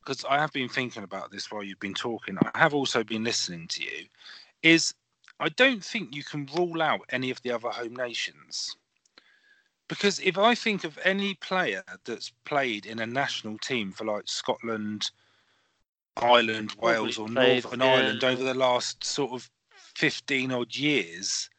[0.00, 2.38] because I have been thinking about this while you've been talking.
[2.54, 4.06] I have also been listening to you.
[4.62, 4.94] Is
[5.40, 8.76] I don't think you can rule out any of the other home nations.
[9.88, 14.24] Because if I think of any player that's played in a national team for like
[14.26, 15.10] Scotland,
[16.16, 17.86] Ireland, Wales, or played, Northern yeah.
[17.86, 19.50] Ireland over the last sort of
[19.94, 21.50] 15 odd years,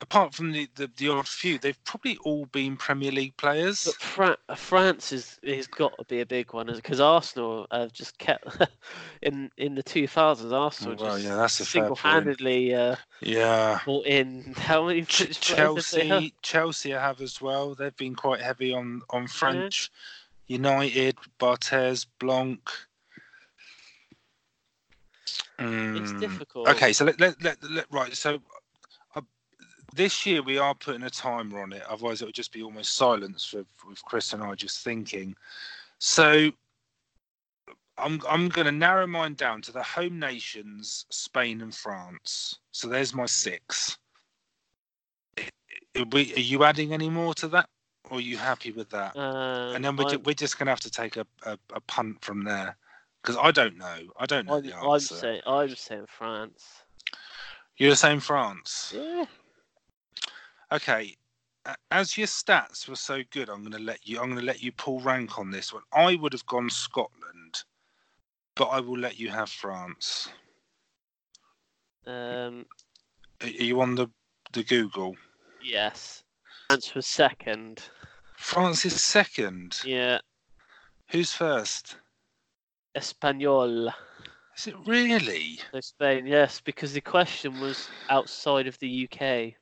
[0.00, 3.84] apart from the, the, the odd few, they've probably all been Premier League players.
[3.84, 8.18] But Fra- France is has got to be a big one because Arsenal have just
[8.18, 8.46] kept
[9.22, 10.52] in in the two thousands.
[10.52, 13.80] Arsenal Oh, well, just yeah, single-handedly uh, Yeah.
[13.84, 15.40] brought in how many Ch-?
[15.40, 17.74] Chelsea, Chelsea have as well.
[17.74, 19.90] They've been quite heavy on on French.
[20.46, 22.70] United, Barthez, Blanc.
[25.58, 26.68] It's Mm, difficult.
[26.68, 28.14] Okay, so let, let, let, let right.
[28.16, 28.40] So
[29.14, 29.22] uh,
[29.94, 31.82] this year we are putting a timer on it.
[31.88, 35.34] Otherwise, it would just be almost silence with, with Chris and I just thinking.
[35.98, 36.50] So
[37.98, 42.58] I'm I'm going to narrow mine down to the home nations, Spain and France.
[42.72, 43.98] So there's my six.
[45.96, 47.68] Are, we, are you adding any more to that,
[48.10, 49.16] or are you happy with that?
[49.16, 51.80] Um, and then we're, ju- we're just going to have to take a, a, a
[51.82, 52.76] punt from there
[53.24, 53.96] because I don't know.
[54.18, 55.14] I don't know the I'm answer.
[55.14, 56.82] saying I'm saying France.
[57.78, 58.92] You're saying France.
[58.94, 59.24] Yeah.
[60.70, 61.16] Okay.
[61.90, 64.20] As your stats were so good, I'm going to let you.
[64.20, 65.82] I'm going to let you pull rank on this one.
[65.92, 67.64] I would have gone Scotland,
[68.54, 70.28] but I will let you have France.
[72.06, 72.66] Um.
[73.40, 74.08] Are are you on the
[74.52, 75.16] the Google?
[75.62, 76.22] Yes.
[76.68, 77.82] France was second.
[78.36, 79.80] France is second.
[79.84, 80.18] Yeah.
[81.08, 81.96] Who's first?
[82.94, 83.88] Espanol.
[84.56, 85.58] Is it really?
[85.72, 89.54] So Spain, yes, because the question was outside of the UK.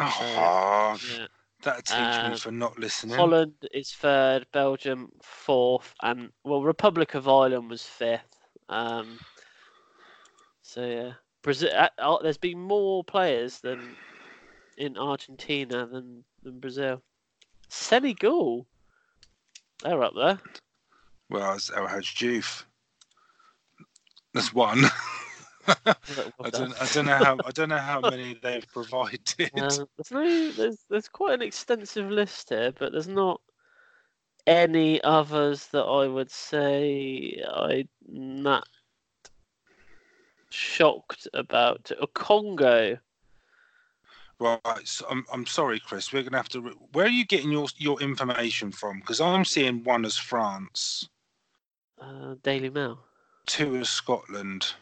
[0.00, 1.26] Oh, Yeah.
[1.62, 3.16] that'll teach me for not listening.
[3.16, 8.36] Holland is third, Belgium fourth, and well, Republic of Ireland was fifth.
[8.68, 9.18] Um,
[10.62, 11.12] so yeah,
[11.42, 11.70] Brazil.
[11.74, 13.94] Uh, uh, there's been more players than
[14.76, 17.02] in Argentina than than Brazil.
[17.68, 18.66] Senegal,
[19.82, 20.40] they're up there.
[21.28, 22.64] Well, it's El Diouf.
[24.34, 24.84] That's one.
[25.66, 26.80] I don't.
[26.80, 27.38] I don't know how.
[27.44, 29.50] I don't know how many they've provided.
[29.54, 33.40] Um, there's there's there's quite an extensive list here, but there's not
[34.46, 38.68] any others that I would say I'm not
[40.50, 41.90] shocked about.
[42.00, 42.98] A Congo.
[44.38, 44.60] Right.
[44.84, 45.24] So I'm.
[45.32, 46.12] I'm sorry, Chris.
[46.12, 46.60] We're gonna have to.
[46.60, 49.00] re- Where are you getting your your information from?
[49.00, 51.08] Because I'm seeing one as France,
[52.00, 52.98] Uh, Daily Mail.
[53.46, 54.74] two as Scotland.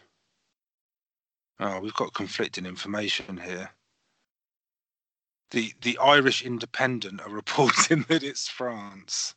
[1.60, 3.70] Oh, we've got conflicting information here.
[5.50, 9.34] The the Irish Independent are reporting that it's France.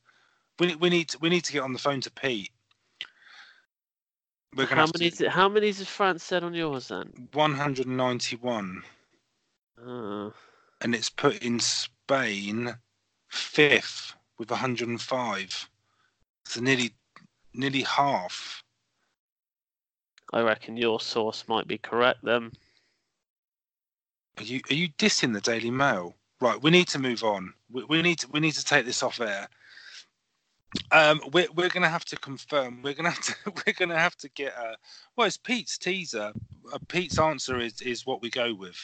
[0.60, 2.52] We we need to, we need to get on the phone to Pete.
[4.56, 5.12] We're gonna How many?
[5.12, 7.12] to, is- How many has France said on yours then?
[7.34, 8.84] 191,
[9.86, 10.30] Uh,
[10.82, 12.76] and it's put in Spain
[13.30, 15.70] fifth with 105.
[16.46, 16.92] So nearly
[17.58, 18.64] nearly half.
[20.34, 22.52] I reckon your source might be correct then.
[24.38, 26.16] Are you are you dissing the Daily Mail?
[26.40, 27.54] Right, we need to move on.
[27.72, 29.48] We, we need to we need to take this off air.
[30.92, 32.82] Um, we're we're gonna have to confirm.
[32.84, 33.36] We're gonna have to
[33.66, 34.76] we're gonna have to get a.
[35.16, 36.32] Well, it's Pete's teaser.
[36.72, 38.78] Uh, Pete's answer is is what we go with.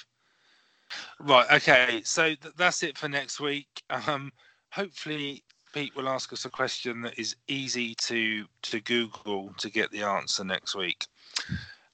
[1.19, 1.45] Right.
[1.51, 2.01] Okay.
[2.03, 3.67] So th- that's it for next week.
[3.89, 4.31] Um,
[4.71, 5.43] hopefully
[5.73, 10.03] Pete will ask us a question that is easy to to Google to get the
[10.03, 11.07] answer next week.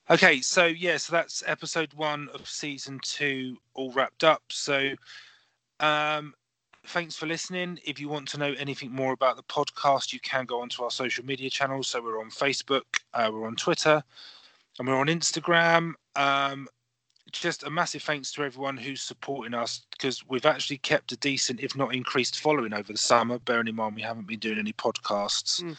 [0.09, 4.41] Okay, so yeah, so that's episode one of season two, all wrapped up.
[4.49, 4.93] So,
[5.79, 6.33] um,
[6.87, 7.79] thanks for listening.
[7.85, 10.91] If you want to know anything more about the podcast, you can go onto our
[10.91, 11.87] social media channels.
[11.87, 14.03] So we're on Facebook, uh, we're on Twitter,
[14.77, 15.93] and we're on Instagram.
[16.15, 16.67] Um,
[17.29, 21.61] just a massive thanks to everyone who's supporting us because we've actually kept a decent,
[21.61, 23.39] if not increased, following over the summer.
[23.39, 25.63] Bearing in mind we haven't been doing any podcasts.
[25.63, 25.77] Mm.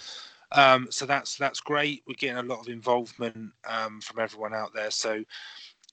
[0.52, 2.02] Um, so that's that's great.
[2.06, 4.90] We're getting a lot of involvement um, from everyone out there.
[4.90, 5.22] So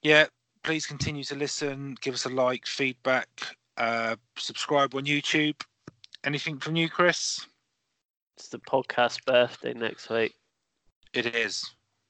[0.02, 0.26] yeah,
[0.64, 1.96] please continue to listen.
[2.02, 3.30] Give us a like, feedback,
[3.78, 5.62] uh, subscribe on YouTube.
[6.24, 7.46] Anything from you, Chris?
[8.36, 10.34] It's the podcast birthday next week.
[11.14, 11.64] It is.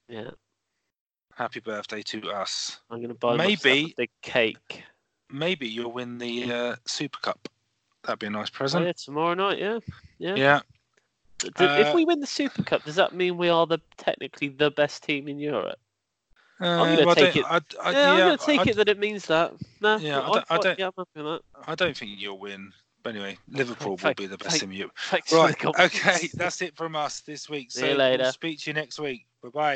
[0.10, 0.32] Yeah,
[1.38, 2.80] Happy birthday to us.
[2.90, 4.84] I'm gonna buy myself a Maybe- big cake.
[5.30, 7.48] Maybe you'll win the uh, Super Cup.
[8.04, 8.86] That'd be a nice Oh, present.
[8.86, 9.60] yeah, tomorrow night.
[9.60, 9.80] Yeah,
[10.18, 10.36] yeah.
[10.36, 10.60] yeah.
[11.60, 14.72] Uh, if we win the Super Cup, does that mean we are the technically the
[14.72, 15.78] best team in Europe?
[16.60, 18.76] Uh, gonna well, I take it- I, I, yeah, I'm going to take I, it
[18.78, 19.54] that it means that.
[19.80, 22.40] No, Yeah, I I, don't- I I, don't- yeah, I'm happy I don't think you'll
[22.40, 22.72] win.
[23.04, 24.98] But anyway, Liverpool will be the best team in Europe.
[25.10, 25.66] Thanks Right.
[25.66, 27.72] Okay, that's it from us this week.
[27.72, 28.24] See So you later.
[28.24, 29.28] we'll speak to you next week.
[29.44, 29.76] Bye bye.